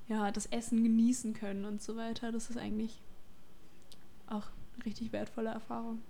ja, 0.07 0.31
das 0.31 0.47
Essen 0.47 0.83
genießen 0.83 1.33
können 1.33 1.65
und 1.65 1.81
so 1.81 1.95
weiter. 1.95 2.31
Das 2.31 2.49
ist 2.49 2.57
eigentlich 2.57 3.01
auch 4.27 4.47
eine 4.75 4.85
richtig 4.85 5.11
wertvolle 5.13 5.49
Erfahrung. 5.49 6.01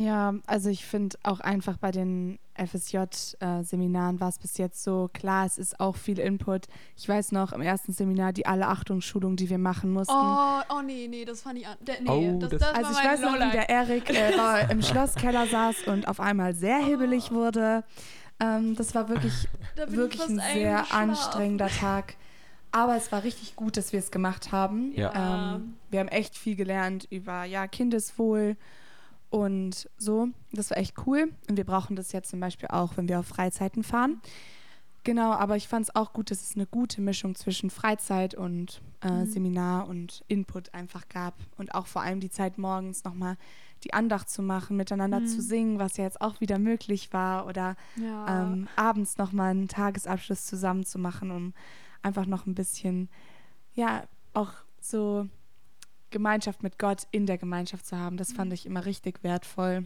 Ja, 0.00 0.34
also 0.46 0.70
ich 0.70 0.86
finde 0.86 1.18
auch 1.24 1.40
einfach 1.40 1.76
bei 1.76 1.90
den 1.90 2.38
FSJ-Seminaren 2.54 4.20
war 4.20 4.28
es 4.28 4.38
bis 4.38 4.56
jetzt 4.56 4.84
so, 4.84 5.10
klar, 5.12 5.44
es 5.44 5.58
ist 5.58 5.80
auch 5.80 5.96
viel 5.96 6.20
Input. 6.20 6.66
Ich 6.96 7.08
weiß 7.08 7.32
noch, 7.32 7.52
im 7.52 7.60
ersten 7.62 7.92
Seminar 7.92 8.32
die 8.32 8.46
Alle-Achtungsschulung, 8.46 9.34
die 9.34 9.50
wir 9.50 9.58
machen 9.58 9.90
mussten. 9.92 10.14
Oh, 10.14 10.60
oh 10.70 10.82
nee, 10.84 11.08
nee, 11.08 11.24
das 11.24 11.42
fand 11.42 11.58
ich 11.58 11.66
an. 11.66 11.76
Der, 11.80 12.00
nee, 12.00 12.08
Oh, 12.34 12.38
das, 12.38 12.50
das- 12.50 12.60
das, 12.60 12.74
also 12.74 12.94
war 12.94 13.02
ich 13.02 13.08
weiß 13.08 13.20
noch, 13.22 13.28
wie 13.34 13.38
Lowlight. 13.38 13.54
der 13.54 13.68
Erik 13.70 14.10
äh, 14.10 14.70
im 14.72 14.82
Schlosskeller 14.82 15.46
saß 15.48 15.88
und 15.88 16.06
auf 16.06 16.20
einmal 16.20 16.54
sehr 16.54 16.78
hibbelig 16.78 17.32
wurde. 17.32 17.82
Ähm, 18.40 18.76
das 18.76 18.94
war 18.94 19.08
wirklich, 19.08 19.48
Da 19.74 19.90
wirklich 19.90 20.22
ein 20.28 20.40
sehr 20.52 20.92
anstrengender 20.94 21.68
Tag. 21.68 22.14
Aber 22.70 22.96
es 22.96 23.10
war 23.10 23.24
richtig 23.24 23.56
gut, 23.56 23.76
dass 23.76 23.92
wir 23.92 23.98
es 23.98 24.10
gemacht 24.12 24.52
haben. 24.52 24.92
Ja. 24.94 25.54
Ähm, 25.56 25.74
wir 25.90 26.00
haben 26.00 26.08
echt 26.08 26.36
viel 26.36 26.54
gelernt 26.54 27.06
über 27.10 27.44
ja, 27.44 27.66
Kindeswohl 27.66 28.56
und 29.30 29.88
so. 29.98 30.28
Das 30.52 30.70
war 30.70 30.78
echt 30.78 30.94
cool. 31.06 31.32
Und 31.48 31.56
wir 31.56 31.64
brauchen 31.64 31.96
das 31.96 32.12
jetzt 32.12 32.30
zum 32.30 32.40
Beispiel 32.40 32.68
auch, 32.68 32.96
wenn 32.96 33.08
wir 33.08 33.18
auf 33.20 33.26
Freizeiten 33.26 33.82
fahren. 33.82 34.20
Genau, 35.04 35.32
aber 35.32 35.56
ich 35.56 35.68
fand 35.68 35.84
es 35.88 35.94
auch 35.94 36.12
gut, 36.12 36.30
dass 36.30 36.42
es 36.42 36.54
eine 36.56 36.66
gute 36.66 37.00
Mischung 37.00 37.34
zwischen 37.34 37.70
Freizeit 37.70 38.34
und 38.34 38.82
äh, 39.00 39.10
Mhm. 39.10 39.26
Seminar 39.26 39.88
und 39.88 40.22
Input 40.28 40.74
einfach 40.74 41.08
gab. 41.08 41.34
Und 41.56 41.74
auch 41.74 41.86
vor 41.86 42.02
allem 42.02 42.20
die 42.20 42.30
Zeit 42.30 42.58
morgens 42.58 43.04
nochmal 43.04 43.36
die 43.84 43.94
Andacht 43.94 44.28
zu 44.28 44.42
machen, 44.42 44.76
miteinander 44.76 45.20
Mhm. 45.20 45.26
zu 45.26 45.40
singen, 45.40 45.78
was 45.78 45.96
ja 45.96 46.04
jetzt 46.04 46.20
auch 46.20 46.40
wieder 46.40 46.58
möglich 46.58 47.12
war. 47.12 47.46
Oder 47.46 47.76
ja. 47.96 48.42
ähm, 48.42 48.68
abends 48.76 49.16
nochmal 49.18 49.52
einen 49.52 49.68
Tagesabschluss 49.68 50.44
zusammen 50.44 50.84
zu 50.84 50.98
machen, 50.98 51.30
um 51.30 51.54
einfach 52.02 52.26
noch 52.26 52.46
ein 52.46 52.54
bisschen, 52.54 53.08
ja, 53.74 54.02
auch 54.34 54.50
so 54.80 55.26
Gemeinschaft 56.10 56.62
mit 56.62 56.78
Gott 56.78 57.02
in 57.10 57.26
der 57.26 57.38
Gemeinschaft 57.38 57.86
zu 57.86 57.98
haben. 57.98 58.16
Das 58.16 58.32
fand 58.32 58.52
ich 58.52 58.66
immer 58.66 58.84
richtig 58.84 59.22
wertvoll. 59.22 59.84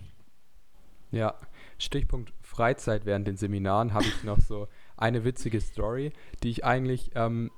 Ja, 1.11 1.35
Stichpunkt 1.79 2.33
Freizeit 2.41 3.05
während 3.05 3.27
den 3.27 3.37
Seminaren 3.37 3.93
habe 3.93 4.07
ich 4.07 4.25
noch 4.25 4.41
so 4.41 4.69
eine 4.97 5.25
witzige 5.25 5.61
Story, 5.61 6.13
die 6.43 6.51
ich 6.51 6.65
eigentlich, 6.65 7.11
ähm, 7.15 7.51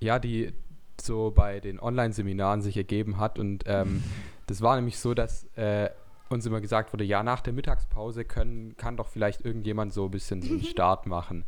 ja, 0.00 0.18
die 0.18 0.52
so 1.00 1.30
bei 1.30 1.60
den 1.60 1.80
Online-Seminaren 1.80 2.62
sich 2.62 2.76
ergeben 2.76 3.18
hat. 3.18 3.38
Und 3.38 3.64
ähm, 3.66 4.02
das 4.46 4.62
war 4.62 4.76
nämlich 4.76 4.98
so, 4.98 5.14
dass 5.14 5.44
äh, 5.56 5.90
uns 6.28 6.46
immer 6.46 6.60
gesagt 6.60 6.92
wurde, 6.92 7.04
ja, 7.04 7.22
nach 7.22 7.40
der 7.40 7.52
Mittagspause 7.52 8.24
können, 8.24 8.76
kann 8.76 8.96
doch 8.96 9.08
vielleicht 9.08 9.44
irgendjemand 9.44 9.92
so 9.92 10.06
ein 10.06 10.10
bisschen 10.10 10.42
so 10.42 10.54
einen 10.54 10.62
Start 10.64 11.06
machen. 11.06 11.44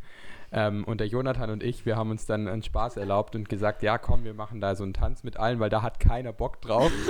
Ähm, 0.51 0.83
und 0.83 0.99
der 0.99 1.07
Jonathan 1.07 1.49
und 1.51 1.63
ich, 1.63 1.85
wir 1.85 1.95
haben 1.95 2.11
uns 2.11 2.25
dann 2.25 2.47
einen 2.47 2.63
Spaß 2.63 2.97
erlaubt 2.97 3.35
und 3.35 3.49
gesagt, 3.49 3.83
ja, 3.83 3.97
komm, 3.97 4.23
wir 4.23 4.33
machen 4.33 4.61
da 4.61 4.75
so 4.75 4.83
einen 4.83 4.93
Tanz 4.93 5.23
mit 5.23 5.37
allen, 5.37 5.59
weil 5.59 5.69
da 5.69 5.81
hat 5.81 5.99
keiner 5.99 6.33
Bock 6.33 6.61
drauf. 6.61 6.91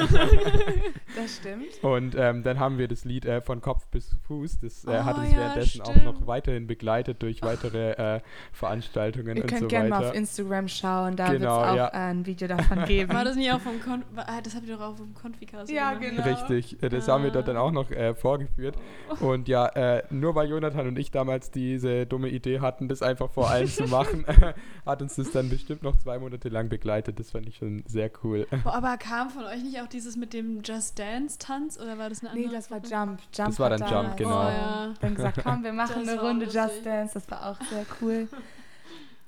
Das 1.15 1.38
stimmt. 1.38 1.84
Und 1.84 2.15
ähm, 2.15 2.43
dann 2.43 2.60
haben 2.60 2.78
wir 2.78 2.88
das 2.88 3.04
Lied 3.04 3.25
äh, 3.25 3.41
von 3.41 3.62
Kopf 3.62 3.88
bis 3.88 4.15
Fuß. 4.28 4.60
Das 4.60 4.86
äh, 4.86 4.99
hat 5.02 5.17
Oh, 5.17 5.21
uns 5.21 5.32
ja, 5.32 5.38
währenddessen 5.39 5.82
auch 5.82 5.89
stimmt. 5.91 6.06
noch 6.06 6.28
weiterhin 6.28 6.67
begleitet 6.67 7.21
durch 7.23 7.41
weitere 7.41 7.91
äh, 8.17 8.21
Veranstaltungen 8.54 9.36
Ihr 9.36 9.43
und 9.43 9.49
könnt 9.49 9.62
so 9.62 9.67
gerne 9.67 9.89
mal 9.89 9.99
weiter. 9.99 10.10
auf 10.10 10.15
Instagram 10.15 10.67
schauen, 10.67 11.15
da 11.15 11.32
Genau, 11.34 11.39
wird 11.58 11.65
es 11.65 11.71
auch 11.71 11.75
ja. 11.75 11.88
äh, 11.88 11.91
ein 12.12 12.25
Video 12.25 12.47
davon 12.47 12.86
geben. 12.86 13.12
War 13.13 13.25
das 13.25 13.36
nicht 13.36 13.52
auch 13.52 13.60
vom 13.60 13.82
Kon 13.82 14.04
ah, 14.15 14.39
Das 14.41 14.56
habt 14.56 14.67
ihr 14.67 14.78
doch 14.78 14.84
auch 14.93 14.95
vom 14.97 15.13
Konfikast 15.13 15.71
Ja, 15.71 15.93
gemacht. 15.93 16.15
genau. 16.15 16.23
Richtig, 16.23 16.82
äh, 16.84 16.89
das 16.89 17.08
haben 17.08 17.23
wir 17.23 17.32
dort 17.32 17.47
dann 17.47 17.58
auch 17.58 17.71
noch 17.71 17.89
äh, 17.91 18.13
vorgeführt. 18.13 18.75
Und 19.19 19.47
ja, 19.47 19.65
äh, 19.67 20.04
nur 20.12 20.36
weil 20.36 20.49
Jonathan 20.49 20.88
und 20.88 20.99
ich 20.99 21.12
damals 21.12 21.52
diese 21.52 22.06
dumme 22.06 22.30
Idee 22.30 22.60
hatten, 22.60 22.88
das 22.88 23.02
einfach 23.02 23.28
vor 23.31 23.49
allen 23.49 23.67
zu 23.67 23.83
machen, 23.83 24.25
hat 24.85 25.01
uns 25.01 25.15
das 25.15 25.31
dann 25.31 25.49
bestimmt 25.49 25.83
noch 25.83 25.97
zwei 25.97 26.19
Monate 26.19 26.49
lang 26.49 26.69
begleitet. 26.69 27.19
Das 27.19 27.31
fand 27.31 27.47
ich 27.47 27.57
schon 27.57 27.83
sehr 27.87 28.11
cool. 28.23 28.47
Boah, 28.63 28.73
aber 28.75 28.97
kam 28.97 29.29
von 29.29 29.43
euch 29.45 29.63
nicht 29.63 29.79
auch 29.81 29.87
dieses 29.87 30.15
mit 30.17 30.33
dem 30.33 30.61
Just 30.63 30.97
Dance-Tanz 30.99 31.79
oder 31.79 31.97
war 31.97 32.09
das 32.09 32.21
eine 32.21 32.31
andere? 32.31 32.47
Nee, 32.47 32.53
das 32.53 32.69
war? 32.71 32.77
Jump. 32.79 33.19
Jump 33.33 33.49
Das 33.49 33.59
war 33.59 33.69
dann 33.69 33.79
Jump, 33.79 33.91
damals, 33.91 34.15
genau. 34.17 34.41
Oh, 34.41 34.49
ja. 34.49 34.93
Dann 34.99 35.15
gesagt, 35.15 35.39
komm, 35.43 35.63
wir 35.63 35.73
machen 35.73 36.01
Das 36.03 36.09
eine 36.09 36.21
Runde 36.21 36.45
lustig. 36.45 36.61
Just 36.61 36.85
Dance. 36.85 37.13
Das 37.13 37.29
war 37.31 37.45
auch 37.51 37.61
sehr 37.69 37.85
cool. 38.01 38.27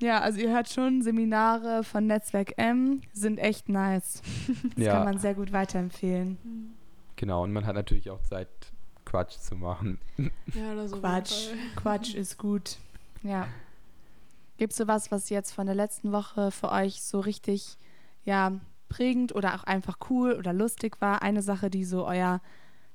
Ja, 0.00 0.18
also 0.20 0.40
ihr 0.40 0.50
hört 0.50 0.68
schon, 0.68 1.02
Seminare 1.02 1.84
von 1.84 2.08
Netzwerk 2.08 2.54
M 2.56 3.02
sind 3.12 3.38
echt 3.38 3.68
nice. 3.68 4.20
Das 4.74 4.84
Ja. 4.84 4.94
kann 4.94 5.04
man 5.04 5.18
sehr 5.18 5.34
gut 5.34 5.52
weiterempfehlen. 5.52 6.38
Hm. 6.42 6.72
Genau, 7.14 7.44
und 7.44 7.52
man 7.52 7.66
hat 7.66 7.76
natürlich 7.76 8.10
auch 8.10 8.20
Zeit, 8.22 8.48
Quatsch 9.04 9.38
zu 9.38 9.54
machen. 9.54 10.00
Ja, 10.16 10.72
oder 10.72 10.88
so. 10.88 10.96
Quatsch. 10.98 11.50
Quatsch 11.76 12.14
ist 12.16 12.36
gut. 12.36 12.78
Ja. 13.22 13.46
Gibt 14.56 14.72
es 14.72 14.78
sowas, 14.78 15.10
was 15.10 15.30
jetzt 15.30 15.52
von 15.52 15.66
der 15.66 15.74
letzten 15.74 16.12
Woche 16.12 16.50
für 16.50 16.70
euch 16.70 17.02
so 17.02 17.20
richtig, 17.20 17.78
ja, 18.24 18.60
prägend 18.88 19.34
oder 19.34 19.54
auch 19.54 19.64
einfach 19.64 19.98
cool 20.10 20.34
oder 20.34 20.52
lustig 20.52 21.00
war? 21.00 21.22
Eine 21.22 21.42
Sache, 21.42 21.70
die 21.70 21.84
so 21.84 22.06
euer 22.06 22.40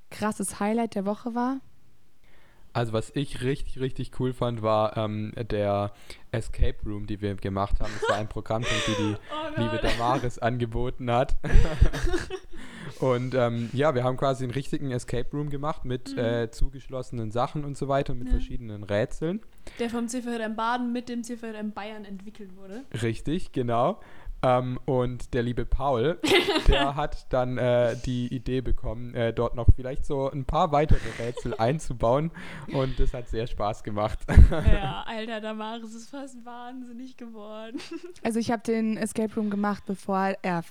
krasses 0.09 0.59
Highlight 0.59 0.95
der 0.95 1.05
Woche 1.05 1.35
war? 1.35 1.59
Also 2.77 2.93
was 2.93 3.11
ich 3.15 3.41
richtig, 3.41 3.79
richtig 3.79 4.11
cool 4.19 4.33
fand, 4.33 4.61
war 4.61 4.95
ähm, 4.97 5.33
der 5.49 5.91
Escape 6.31 6.77
Room, 6.85 7.07
die 7.07 7.21
wir 7.21 7.33
gemacht 7.35 7.79
haben. 7.79 7.91
Das 7.99 8.07
war 8.09 8.17
ein 8.17 8.29
Programmpunkt, 8.29 8.87
die 8.87 8.91
die 8.95 9.15
Oh 9.31 9.59
liebe. 9.61 9.79
Damaris 9.81 10.37
angeboten 10.37 11.09
hat. 11.11 11.37
und 12.99 13.33
ähm, 13.35 13.69
ja, 13.73 13.95
wir 13.95 14.03
haben 14.03 14.17
quasi 14.17 14.43
einen 14.43 14.53
richtigen 14.53 14.91
Escape 14.91 15.29
Room 15.33 15.49
gemacht 15.49 15.85
mit 15.85 16.13
Mhm. 16.13 16.19
äh, 16.19 16.51
zugeschlossenen 16.51 17.31
Sachen 17.31 17.65
und 17.65 17.77
so 17.77 17.87
weiter, 17.87 18.13
mit 18.13 18.27
Ja. 18.27 18.33
verschiedenen 18.33 18.83
Rätseln. 18.83 19.41
Der 19.79 19.89
vom 19.89 20.07
CVJM 20.07 20.55
Baden 20.55 20.93
mit 20.93 21.09
dem 21.09 21.23
CVJM 21.23 21.71
Bayern 21.71 22.05
entwickelt 22.05 22.55
wurde. 22.55 22.83
Richtig, 23.01 23.51
genau. 23.51 23.99
Ähm, 24.43 24.79
und 24.85 25.33
der 25.33 25.43
liebe 25.43 25.65
Paul, 25.65 26.19
der 26.67 26.95
hat 26.95 27.31
dann 27.33 27.57
äh, 27.57 27.95
die 28.05 28.27
Idee 28.33 28.61
bekommen, 28.61 29.15
äh, 29.15 29.33
dort 29.33 29.55
noch 29.55 29.67
vielleicht 29.75 30.05
so 30.05 30.29
ein 30.29 30.45
paar 30.45 30.71
weitere 30.71 30.99
Rätsel 31.19 31.55
einzubauen. 31.57 32.31
Und 32.71 32.99
das 32.99 33.13
hat 33.13 33.27
sehr 33.29 33.47
Spaß 33.47 33.83
gemacht. 33.83 34.19
Ja, 34.51 35.03
Alter, 35.07 35.41
Damaris 35.41 35.95
ist 35.95 36.09
fast 36.09 36.45
wahnsinnig 36.45 37.17
geworden. 37.17 37.79
Also 38.23 38.39
ich 38.39 38.51
habe 38.51 38.61
den 38.63 38.97
Escape 38.97 39.33
Room 39.35 39.49
gemacht, 39.49 39.83
bevor 39.85 40.33
er 40.41 40.63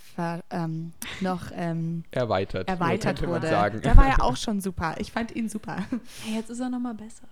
ähm, 0.51 0.93
noch 1.21 1.51
ähm, 1.55 2.05
Erweitert. 2.11 2.69
erweitert 2.69 3.21
man 3.23 3.31
wurde. 3.31 3.49
Sagen. 3.49 3.81
Da 3.83 3.97
war 3.97 4.07
er 4.07 4.23
auch 4.23 4.37
schon 4.37 4.61
super. 4.61 4.95
Ich 4.99 5.13
fand 5.13 5.35
ihn 5.35 5.49
super. 5.49 5.77
Hey, 6.25 6.37
jetzt 6.37 6.51
ist 6.51 6.61
er 6.61 6.69
nochmal 6.69 6.95
besser. 6.95 7.27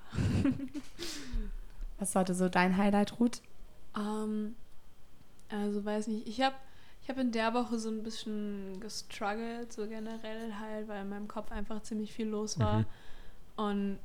Was 1.99 2.15
war 2.15 2.33
so 2.33 2.49
dein 2.49 2.77
Highlight, 2.77 3.19
Ruth? 3.21 3.43
Ähm, 3.97 4.55
also 5.49 5.85
weiß 5.85 6.09
nicht, 6.09 6.27
ich 6.27 6.41
habe 6.41 6.57
ich 7.03 7.11
hab 7.11 7.19
in 7.19 7.33
der 7.33 7.53
Woche 7.53 7.79
so 7.79 7.91
ein 7.91 8.03
bisschen 8.03 8.81
gestruggelt, 8.81 9.73
so 9.73 9.87
generell 9.87 10.55
halt, 10.59 10.89
weil 10.89 11.03
in 11.03 11.11
meinem 11.11 11.29
Kopf 11.29 11.53
einfach 11.53 11.83
ziemlich 11.83 12.15
viel 12.15 12.29
los 12.29 12.59
war. 12.59 12.79
Mhm. 12.79 12.87
Und 13.57 13.99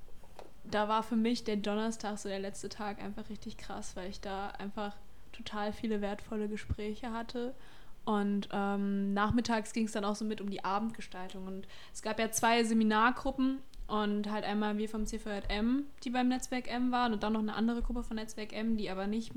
da 0.65 0.89
war 0.89 1.01
für 1.01 1.15
mich 1.15 1.45
der 1.45 1.55
Donnerstag, 1.55 2.17
so 2.17 2.27
der 2.27 2.39
letzte 2.39 2.67
Tag, 2.67 3.01
einfach 3.01 3.29
richtig 3.29 3.57
krass, 3.57 3.95
weil 3.95 4.09
ich 4.09 4.19
da 4.19 4.49
einfach 4.49 4.97
total 5.31 5.71
viele 5.71 6.01
wertvolle 6.01 6.49
Gespräche 6.49 7.11
hatte. 7.13 7.55
Und 8.03 8.49
ähm, 8.51 9.13
nachmittags 9.13 9.71
ging 9.71 9.85
es 9.85 9.93
dann 9.93 10.03
auch 10.03 10.15
so 10.15 10.25
mit 10.25 10.41
um 10.41 10.49
die 10.49 10.65
Abendgestaltung. 10.65 11.47
Und 11.47 11.67
es 11.93 12.01
gab 12.01 12.19
ja 12.19 12.31
zwei 12.31 12.63
Seminargruppen 12.63 13.59
und 13.89 14.29
halt 14.29 14.43
einmal 14.45 14.77
wir 14.77 14.87
vom 14.89 15.05
CVM, 15.05 15.85
die 16.03 16.09
beim 16.09 16.27
Netzwerk 16.27 16.67
M 16.71 16.91
waren 16.91 17.13
und 17.13 17.23
dann 17.23 17.33
noch 17.33 17.39
eine 17.41 17.55
andere 17.55 17.81
Gruppe 17.81 18.03
von 18.03 18.15
Netzwerk 18.15 18.53
M, 18.53 18.77
die 18.77 18.89
aber 18.89 19.07
nicht 19.07 19.31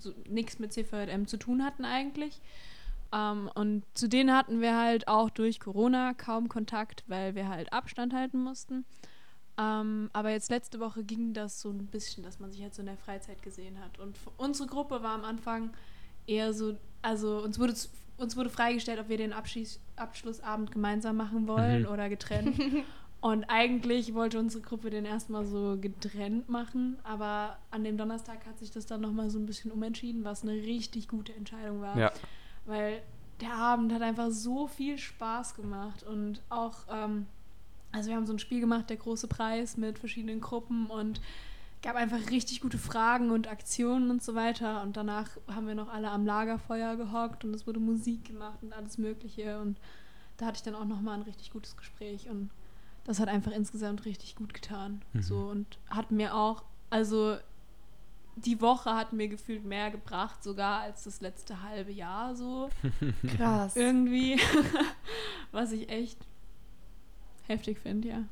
so, 0.00 0.12
nichts 0.28 0.58
mit 0.58 0.72
CVM 0.72 1.26
zu 1.26 1.36
tun 1.36 1.64
hatten 1.64 1.84
eigentlich. 1.84 2.40
Ähm, 3.12 3.50
und 3.54 3.84
zu 3.94 4.08
denen 4.08 4.34
hatten 4.34 4.60
wir 4.60 4.76
halt 4.78 5.06
auch 5.08 5.30
durch 5.30 5.60
Corona 5.60 6.14
kaum 6.14 6.48
Kontakt, 6.48 7.04
weil 7.06 7.34
wir 7.34 7.48
halt 7.48 7.72
Abstand 7.72 8.12
halten 8.14 8.42
mussten. 8.42 8.84
Ähm, 9.58 10.08
aber 10.14 10.30
jetzt 10.30 10.50
letzte 10.50 10.80
Woche 10.80 11.04
ging 11.04 11.34
das 11.34 11.60
so 11.60 11.68
ein 11.70 11.86
bisschen, 11.86 12.22
dass 12.24 12.40
man 12.40 12.50
sich 12.50 12.62
halt 12.62 12.74
so 12.74 12.80
in 12.80 12.86
der 12.86 12.96
Freizeit 12.96 13.42
gesehen 13.42 13.78
hat. 13.84 13.98
Und 13.98 14.16
unsere 14.38 14.66
Gruppe 14.68 15.02
war 15.02 15.14
am 15.14 15.24
Anfang 15.24 15.70
eher 16.26 16.54
so, 16.54 16.74
also 17.02 17.42
uns 17.42 17.58
wurde, 17.58 17.74
uns 18.16 18.36
wurde 18.36 18.48
freigestellt, 18.48 18.98
ob 18.98 19.08
wir 19.10 19.18
den 19.18 19.32
Abschließ 19.34 19.78
Abschlussabend 19.96 20.72
gemeinsam 20.72 21.16
machen 21.16 21.46
wollen 21.46 21.82
Mhm. 21.82 21.88
oder 21.88 22.08
getrennt. 22.08 22.58
Und 23.22 23.44
eigentlich 23.44 24.14
wollte 24.14 24.40
unsere 24.40 24.64
Gruppe 24.64 24.90
den 24.90 25.04
erstmal 25.04 25.46
so 25.46 25.78
getrennt 25.80 26.48
machen, 26.48 26.96
aber 27.04 27.56
an 27.70 27.84
dem 27.84 27.96
Donnerstag 27.96 28.44
hat 28.46 28.58
sich 28.58 28.72
das 28.72 28.84
dann 28.84 29.00
nochmal 29.00 29.30
so 29.30 29.38
ein 29.38 29.46
bisschen 29.46 29.70
umentschieden, 29.70 30.24
was 30.24 30.42
eine 30.42 30.54
richtig 30.54 31.06
gute 31.06 31.32
Entscheidung 31.32 31.80
war. 31.80 31.96
Ja. 31.96 32.12
Weil 32.66 33.00
der 33.40 33.54
Abend 33.54 33.92
hat 33.92 34.02
einfach 34.02 34.32
so 34.32 34.66
viel 34.66 34.98
Spaß 34.98 35.54
gemacht 35.54 36.02
und 36.02 36.40
auch, 36.48 36.78
ähm, 36.90 37.26
also 37.92 38.08
wir 38.08 38.16
haben 38.16 38.26
so 38.26 38.32
ein 38.32 38.40
Spiel 38.40 38.58
gemacht, 38.58 38.90
der 38.90 38.96
große 38.96 39.28
Preis 39.28 39.76
mit 39.76 40.00
verschiedenen 40.00 40.40
Gruppen 40.40 40.86
und 40.86 41.20
gab 41.80 41.94
einfach 41.94 42.28
richtig 42.30 42.60
gute 42.60 42.78
Fragen 42.78 43.30
und 43.30 43.46
Aktionen 43.46 44.10
und 44.10 44.24
so 44.24 44.34
weiter. 44.34 44.82
Und 44.82 44.96
danach 44.96 45.28
haben 45.46 45.68
wir 45.68 45.76
noch 45.76 45.92
alle 45.92 46.10
am 46.10 46.26
Lagerfeuer 46.26 46.96
gehockt 46.96 47.44
und 47.44 47.54
es 47.54 47.68
wurde 47.68 47.78
Musik 47.78 48.24
gemacht 48.24 48.58
und 48.62 48.72
alles 48.72 48.98
Mögliche. 48.98 49.60
Und 49.60 49.78
da 50.38 50.46
hatte 50.46 50.56
ich 50.56 50.62
dann 50.64 50.74
auch 50.74 50.86
nochmal 50.86 51.18
ein 51.18 51.22
richtig 51.22 51.52
gutes 51.52 51.76
Gespräch 51.76 52.28
und 52.28 52.50
das 53.04 53.18
hat 53.20 53.28
einfach 53.28 53.52
insgesamt 53.52 54.04
richtig 54.04 54.36
gut 54.36 54.54
getan. 54.54 55.02
Mhm. 55.12 55.22
So 55.22 55.36
und 55.38 55.78
hat 55.90 56.10
mir 56.10 56.34
auch, 56.34 56.62
also 56.90 57.36
die 58.36 58.60
Woche 58.60 58.94
hat 58.94 59.12
mir 59.12 59.28
gefühlt 59.28 59.64
mehr 59.64 59.90
gebracht, 59.90 60.42
sogar 60.42 60.80
als 60.80 61.04
das 61.04 61.20
letzte 61.20 61.62
halbe 61.62 61.92
Jahr 61.92 62.34
so 62.34 62.70
Krass. 63.36 63.76
irgendwie. 63.76 64.38
Was 65.52 65.72
ich 65.72 65.88
echt 65.90 66.18
heftig 67.46 67.78
finde, 67.80 68.08
ja. 68.08 68.24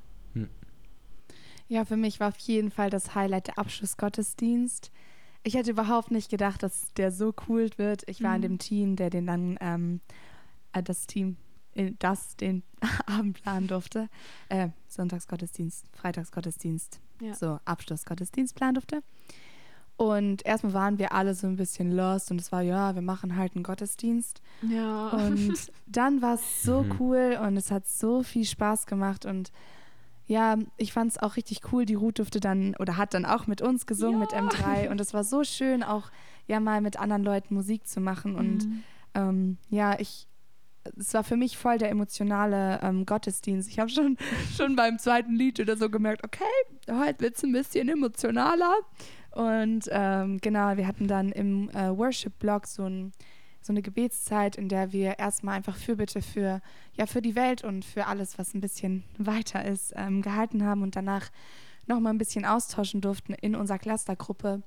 Ja, 1.69 1.85
für 1.85 1.97
mich 1.97 2.19
war 2.19 2.29
auf 2.29 2.39
jeden 2.39 2.73
Fall 2.73 2.91
das 2.91 3.15
Highlight 3.15 3.47
der 3.47 3.59
Abschlussgottesdienst. 3.59 4.91
Ich 5.45 5.55
hätte 5.55 5.71
überhaupt 5.71 6.11
nicht 6.11 6.29
gedacht, 6.29 6.63
dass 6.65 6.93
der 6.95 7.13
so 7.13 7.33
cool 7.49 7.71
wird. 7.77 8.03
Ich 8.09 8.23
war 8.25 8.33
in 8.35 8.41
Mhm. 8.41 8.43
dem 8.43 8.59
Team, 8.59 8.97
der 8.97 9.09
den 9.09 9.27
dann, 9.27 9.57
ähm, 9.61 10.01
äh, 10.73 10.83
das 10.83 11.07
Team, 11.07 11.37
das 11.99 12.37
den 12.37 12.63
Abend 13.07 13.43
planen 13.43 13.67
durfte. 13.69 14.09
Äh, 14.49 14.69
Sonntagsgottesdienst, 14.89 15.87
Freitagsgottesdienst, 15.93 17.01
Ja. 17.21 17.35
so 17.35 17.59
Abschlussgottesdienst 17.65 18.55
planen 18.55 18.75
durfte. 18.75 19.03
Und 19.97 20.47
erstmal 20.47 20.73
waren 20.73 20.99
wir 20.99 21.13
alle 21.13 21.35
so 21.35 21.47
ein 21.47 21.57
bisschen 21.57 21.93
lost 21.93 22.31
und 22.31 22.41
es 22.41 22.53
war, 22.53 22.63
ja, 22.63 22.95
wir 22.95 23.03
machen 23.03 23.37
halt 23.37 23.55
einen 23.55 23.65
Gottesdienst. 23.65 24.41
Ja. 24.63 25.09
Und 25.11 25.53
dann 25.87 26.23
war 26.23 26.35
es 26.37 26.63
so 26.63 26.85
Mhm. 26.85 26.97
cool 26.99 27.39
und 27.45 27.57
es 27.59 27.71
hat 27.71 27.87
so 27.87 28.23
viel 28.23 28.45
Spaß 28.47 28.87
gemacht 28.87 29.27
und 29.27 29.53
ja, 30.27 30.57
ich 30.77 30.93
fand 30.93 31.11
es 31.11 31.19
auch 31.19 31.37
richtig 31.37 31.61
cool. 31.73 31.85
Die 31.85 31.95
Ruth 31.97 32.19
durfte 32.21 32.39
dann 32.41 32.77
oder 32.79 32.97
hat 32.97 33.15
dann 33.15 33.27
auch 33.27 33.47
mit 33.49 33.61
uns 33.63 33.85
gesungen, 33.85 34.21
mit 34.21 34.33
Ja. 34.33 34.39
M3 34.39 34.89
und 34.89 35.01
es 35.01 35.13
war 35.13 35.25
so 35.25 35.43
schön, 35.45 35.83
auch 35.83 36.11
ja 36.47 36.61
mal 36.61 36.81
mit 36.81 36.99
anderen 36.99 37.25
Leuten 37.25 37.53
Musik 37.55 37.87
zu 37.87 38.01
machen 38.01 38.37
und 38.37 38.65
Mhm. 38.67 38.85
ähm, 39.15 39.59
ja, 39.71 39.99
ich 39.99 40.29
es 40.99 41.15
war 41.15 41.25
für 41.25 41.37
mich 41.37 41.57
voll 41.57 41.79
der 41.79 41.91
emotionale 41.91 42.81
ähm, 42.83 43.07
Gottesdienst. 43.07 43.69
Ich 43.69 43.79
habe 43.79 43.91
schon, 43.91 44.17
schon 44.57 44.77
beim 44.77 44.99
zweiten 44.99 45.35
Lied 45.35 45.61
oder 45.61 45.77
so 45.77 45.91
gemerkt, 45.91 46.25
okay, 46.25 46.45
heute 46.91 47.21
wird 47.21 47.37
es 47.37 47.43
ein 47.43 47.53
bisschen 47.53 47.89
emotionaler. 47.89 48.79
Und 49.33 49.89
ähm, 49.91 50.39
genau, 50.39 50.77
wir 50.77 50.87
hatten 50.87 51.07
dann 51.07 51.31
im 51.31 51.71
äh, 51.71 51.97
Worship-Blog 51.97 52.67
so, 52.67 52.85
ein, 52.85 53.13
so 53.61 53.73
eine 53.73 53.83
Gebetszeit, 53.83 54.57
in 54.57 54.69
der 54.69 54.93
wir 54.93 55.19
erstmal 55.19 55.57
einfach 55.57 55.77
Fürbitte 55.77 56.21
für, 56.21 56.61
ja, 56.97 57.07
für 57.07 57.23
die 57.23 57.37
Welt 57.37 57.63
und 57.63 57.85
für 57.85 58.07
alles, 58.07 58.39
was 58.39 58.55
ein 58.55 58.61
bisschen 58.61 59.05
weiter 59.19 59.65
ist, 59.65 59.93
ähm, 59.97 60.23
gehalten 60.23 60.65
haben 60.65 60.83
und 60.83 60.97
danach 60.97 61.31
nochmal 61.87 62.13
ein 62.13 62.19
bisschen 62.19 62.45
austauschen 62.45 63.01
durften 63.01 63.35
in 63.35 63.55
unserer 63.55 63.79
Clustergruppe, 63.79 64.63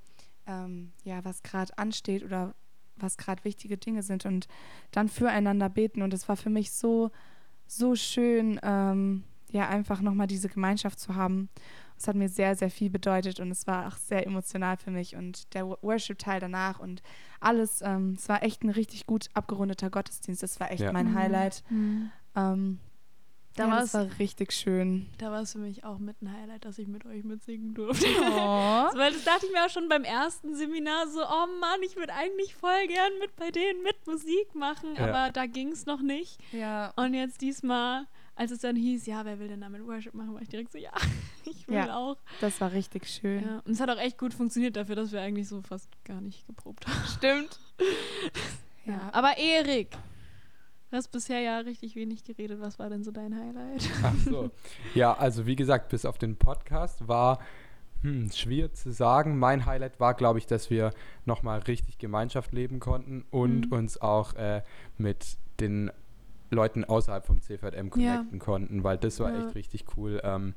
ähm, 0.48 0.92
ja, 1.04 1.24
was 1.26 1.44
gerade 1.44 1.78
ansteht 1.78 2.24
oder 2.24 2.54
was 2.98 3.18
gerade 3.18 3.44
wichtige 3.44 3.78
Dinge 3.78 4.04
sind 4.04 4.26
und 4.26 4.48
dann 4.92 5.10
füreinander 5.10 5.70
beten. 5.70 6.02
Und 6.02 6.14
es 6.14 6.28
war 6.30 6.36
für 6.38 6.50
mich 6.50 6.72
so, 6.72 7.12
so 7.68 7.96
schön, 7.96 8.60
ähm, 8.64 9.24
ja, 9.52 9.68
einfach 9.70 10.02
nochmal 10.02 10.28
diese 10.28 10.50
Gemeinschaft 10.50 11.00
zu 11.00 11.16
haben. 11.16 11.50
Es 11.98 12.08
hat 12.08 12.16
mir 12.16 12.28
sehr, 12.28 12.56
sehr 12.56 12.72
viel 12.72 12.90
bedeutet 12.90 13.40
und 13.40 13.52
es 13.52 13.68
war 13.68 13.88
auch 13.88 13.98
sehr 13.98 14.26
emotional 14.26 14.78
für 14.78 14.90
mich 14.92 15.16
und 15.16 15.54
der 15.54 15.68
Wo- 15.68 15.78
Worship-Teil 15.82 16.40
danach 16.40 16.80
und 16.80 17.02
alles. 17.40 17.82
Ähm, 17.84 18.16
es 18.18 18.28
war 18.28 18.42
echt 18.44 18.64
ein 18.64 18.70
richtig 18.72 19.06
gut 19.06 19.28
abgerundeter 19.36 19.90
Gottesdienst. 19.90 20.42
Das 20.44 20.60
war 20.60 20.72
echt 20.72 20.82
Ja. 20.82 20.92
mein 20.92 21.12
Mhm. 21.12 21.16
Highlight. 21.16 21.64
Mhm. 21.70 22.12
Ähm, 22.36 22.80
Da 23.56 23.66
ja, 23.66 23.70
war 23.72 23.80
das 23.82 23.88
es- 23.90 23.94
war 23.94 24.08
richtig 24.20 24.52
schön. 24.52 25.08
Da 25.20 25.30
war 25.32 25.42
es 25.42 25.52
für 25.52 25.60
mich 25.60 25.84
auch 25.84 26.00
mit 26.00 26.20
ein 26.22 26.32
Highlight, 26.34 26.66
dass 26.66 26.80
ich 26.80 26.88
mit 26.88 27.06
euch 27.06 27.24
mitsingen 27.24 27.74
durfte. 27.76 28.06
Oh. 28.20 28.24
Weil 28.96 29.14
das 29.14 29.24
dachte 29.24 29.46
ich 29.46 29.52
mir 29.52 29.64
auch 29.66 29.70
schon 29.70 29.88
beim 29.90 30.04
ersten 30.04 30.56
Seminar 30.56 31.08
so, 31.08 31.22
oh 31.22 31.48
Mann, 31.60 31.82
ich 31.86 31.96
würde 31.96 32.14
eigentlich 32.14 32.56
voll 32.56 32.88
gern 32.88 33.12
mit 33.20 33.36
bei 33.36 33.52
denen 33.52 33.84
mit 33.84 33.96
Musik 34.08 34.56
machen, 34.56 34.96
Ja. 34.98 35.08
aber 35.08 35.32
da 35.32 35.46
ging 35.46 35.72
es 35.72 35.86
noch 35.86 36.02
nicht. 36.02 36.40
Ja. 36.52 36.94
Und 36.96 37.14
jetzt 37.14 37.42
diesmal, 37.42 38.08
als 38.36 38.50
es 38.50 38.60
dann 38.60 38.76
hieß, 38.76 39.06
ja, 39.06 39.24
wer 39.24 39.38
will 39.38 39.48
denn 39.50 39.62
damit 39.62 39.86
Worship 39.86 40.16
machen, 40.16 40.34
war 40.34 40.42
ich 40.42 40.50
direkt 40.50 40.72
so, 40.72 40.80
ja, 40.80 40.92
ich 41.46 41.68
will 41.68 41.76
Ja. 41.76 41.96
auch. 41.96 42.18
Das 42.42 42.60
war 42.60 42.72
richtig 42.72 43.08
schön. 43.08 43.44
Ja. 43.46 43.60
Und 43.66 43.74
es 43.74 43.80
hat 43.80 43.90
auch 43.92 44.00
echt 44.00 44.18
gut 44.18 44.34
funktioniert 44.34 44.76
dafür, 44.76 44.96
dass 44.96 45.12
wir 45.12 45.22
eigentlich 45.22 45.48
so 45.48 45.62
fast 45.62 45.90
gar 46.06 46.22
nicht 46.22 46.48
geprobt 46.48 46.88
haben. 46.88 47.08
Stimmt. 47.18 47.60
Ja. 48.86 48.94
Ja. 48.94 49.10
Aber 49.14 49.38
Erik, 49.38 49.96
du 50.94 50.98
hast 50.98 51.08
bisher 51.08 51.40
ja 51.40 51.58
richtig 51.58 51.96
wenig 51.96 52.24
geredet. 52.24 52.62
Was 52.62 52.78
war 52.78 52.88
denn 52.88 53.04
so 53.04 53.10
dein 53.12 53.36
Highlight? 53.36 53.90
Ach 54.04 54.16
so. 54.30 54.52
Ja, 54.94 55.14
also 55.14 55.48
wie 55.48 55.56
gesagt, 55.56 55.90
bis 55.90 56.06
auf 56.06 56.20
den 56.20 56.36
Podcast 56.36 57.08
war 57.08 57.40
hm, 58.04 58.30
schwer 58.32 58.72
zu 58.74 58.92
sagen. 58.92 59.40
Mein 59.40 59.66
Highlight 59.66 60.00
war, 60.00 60.14
glaube 60.14 60.38
ich, 60.38 60.46
dass 60.46 60.70
wir 60.70 60.94
nochmal 61.26 61.60
richtig 61.62 61.98
Gemeinschaft 61.98 62.52
leben 62.54 62.80
konnten 62.80 63.26
und 63.32 63.72
Mhm. 63.72 63.78
uns 63.78 64.02
auch 64.02 64.36
äh, 64.36 64.62
mit 65.00 65.38
den 65.60 65.90
Leuten 66.52 66.84
außerhalb 66.84 67.26
vom 67.26 67.42
CVM 67.42 67.90
connecten 67.90 68.38
konnten, 68.38 68.84
weil 68.84 68.98
das 69.00 69.20
war 69.20 69.34
Ja. 69.34 69.40
echt 69.40 69.56
richtig 69.56 69.86
cool. 69.98 70.22
Ähm, 70.24 70.54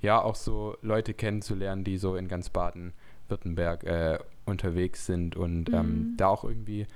ja, 0.00 0.22
auch 0.22 0.36
so 0.36 0.76
Leute 0.82 1.14
kennenzulernen, 1.14 1.82
die 1.82 1.98
so 1.98 2.14
in 2.14 2.28
ganz 2.28 2.48
Baden-Württemberg 2.50 3.82
äh, 3.82 4.18
unterwegs 4.46 5.04
sind 5.06 5.34
und 5.34 5.68
ähm, 5.74 5.98
Mhm. 5.98 6.16
da 6.16 6.28
auch 6.28 6.44
irgendwie 6.44 6.86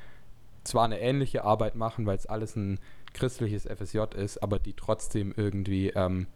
zwar 0.64 0.84
eine 0.84 1.00
ähnliche 1.00 1.44
Arbeit 1.44 1.74
machen, 1.76 2.06
weil 2.06 2.16
es 2.16 2.26
alles 2.26 2.56
ein 2.56 2.80
christliches 3.12 3.64
FSJ 3.66 4.00
ist, 4.16 4.42
aber 4.42 4.58
die 4.58 4.72
trotzdem 4.72 5.32
irgendwie 5.36 5.90
ähm, 5.90 6.26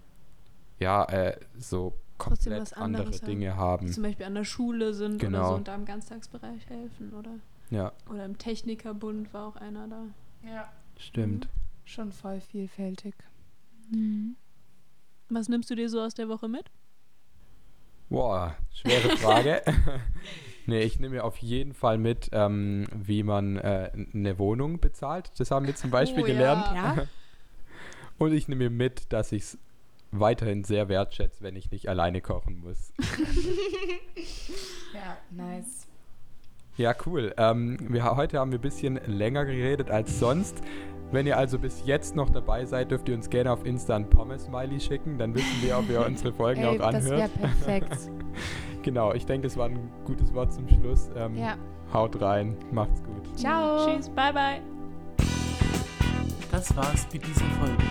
ja 0.78 1.04
äh, 1.06 1.38
so 1.58 1.94
Trotzdem 2.18 2.52
komplett 2.52 2.60
was 2.62 2.72
andere 2.72 3.02
anderes 3.02 3.22
haben. 3.22 3.26
Dinge 3.30 3.56
haben. 3.56 3.92
Zum 3.92 4.02
Beispiel 4.02 4.26
an 4.26 4.34
der 4.34 4.44
Schule 4.44 4.92
sind 4.94 5.16
oder 5.16 5.26
Genau. 5.26 5.48
so 5.50 5.54
und 5.54 5.68
da 5.68 5.74
im 5.74 5.84
Ganztagsbereich 5.84 6.66
helfen 6.68 7.12
oder, 7.14 7.30
Ja, 7.70 7.92
oder 8.10 8.24
im 8.24 8.38
Technikerbund 8.38 9.32
war 9.32 9.46
auch 9.48 9.56
einer 9.56 9.86
da. 9.88 10.02
Ja. 10.48 10.72
stimmt. 10.98 11.48
Schon 11.84 12.12
voll 12.12 12.40
vielfältig. 12.40 13.14
Was 15.30 15.48
nimmst 15.48 15.70
du 15.70 15.74
dir 15.74 15.88
so 15.88 16.00
aus 16.02 16.14
der 16.14 16.28
Woche 16.28 16.48
mit? 16.48 16.70
Boah, 18.10 18.54
schwere 18.72 19.16
Frage. 19.16 19.62
Nee, 20.68 20.81
ich 20.83 21.00
nehme 21.00 21.14
mir 21.16 21.24
auf 21.24 21.38
jeden 21.38 21.72
Fall 21.72 21.96
mit, 21.96 22.28
ähm, 22.33 22.87
wie 22.94 23.22
man 23.22 23.57
äh, 23.57 23.90
eine 24.12 24.38
Wohnung 24.38 24.81
bezahlt. 24.81 25.31
Das 25.38 25.50
haben 25.50 25.66
wir 25.66 25.74
zum 25.74 25.90
Beispiel 25.90 26.22
Oh, 26.24 26.26
gelernt. 26.26 26.64
ja. 26.74 26.94
Ja? 26.94 27.07
Und 28.18 28.35
ich 28.35 28.48
nehme 28.48 28.64
mir 28.64 28.70
mit, 28.70 29.12
dass 29.12 29.33
ich 29.33 29.42
es 29.44 29.59
weiterhin 30.11 30.64
sehr 30.64 30.88
wertschätze, 30.90 31.42
wenn 31.42 31.57
ich 31.57 31.70
nicht 31.70 31.88
alleine 31.88 32.20
kochen 32.20 32.61
muss. 32.61 32.92
Ja, 34.94 35.16
nice. 35.31 35.87
Ja, 36.76 36.94
cool. 37.07 37.35
Ähm, 37.37 37.76
wir, 37.92 38.04
heute 38.16 38.38
haben 38.38 38.50
wir 38.52 38.59
ein 38.59 38.62
bisschen 38.62 38.98
länger 39.07 39.44
geredet 39.44 39.90
als 39.90 40.18
sonst. 40.18 40.62
Wenn 41.11 41.26
ihr 41.26 41.37
also 41.37 41.59
bis 41.59 41.83
jetzt 41.87 42.14
noch 42.16 42.31
dabei 42.31 42.64
seid, 42.66 42.90
dürft 42.90 43.09
ihr 43.09 43.14
uns 43.14 43.28
gerne 43.31 43.52
auf 43.52 43.64
Insta 43.64 43.96
ein 43.96 44.09
Pommes-Smiley 44.09 44.81
schicken. 44.81 45.18
Dann 45.18 45.35
wissen 45.35 45.62
wir, 45.62 45.78
ob 45.78 45.88
ihr 45.90 46.00
unsere 46.07 46.33
Folgen 46.33 46.62
Ey, 46.62 46.78
auch 46.81 46.90
das 46.90 47.04
wäre 47.04 47.14
anhört. 47.24 47.35
perfekt. 47.40 47.98
Genau, 48.88 49.12
ich 49.12 49.27
denke, 49.27 49.46
das 49.46 49.59
war 49.59 49.66
ein 49.66 49.90
gutes 50.07 50.33
Wort 50.33 50.51
zum 50.51 50.66
Schluss. 50.66 51.11
Ähm, 51.14 51.37
ja. 51.37 51.57
Haut 51.92 52.18
rein, 52.22 52.57
macht's 52.72 53.03
gut. 53.03 53.38
Ciao. 53.38 53.85
Tschüss, 53.85 54.09
bye 54.09 54.33
bye. 54.33 54.62
Das 56.51 56.74
war's 56.74 57.07
mit 57.12 57.22
dieser 57.27 57.44
Folge. 57.61 57.85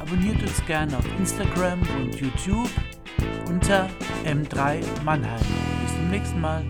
Abonniert 0.00 0.42
uns 0.42 0.66
gerne 0.66 0.98
auf 0.98 1.06
Instagram 1.20 1.82
und 2.00 2.20
YouTube 2.20 2.68
unter 3.48 3.88
M3 4.24 4.80
Mannheim. 5.04 5.38
Bis 5.84 5.94
zum 5.94 6.10
nächsten 6.10 6.40
Mal. 6.40 6.64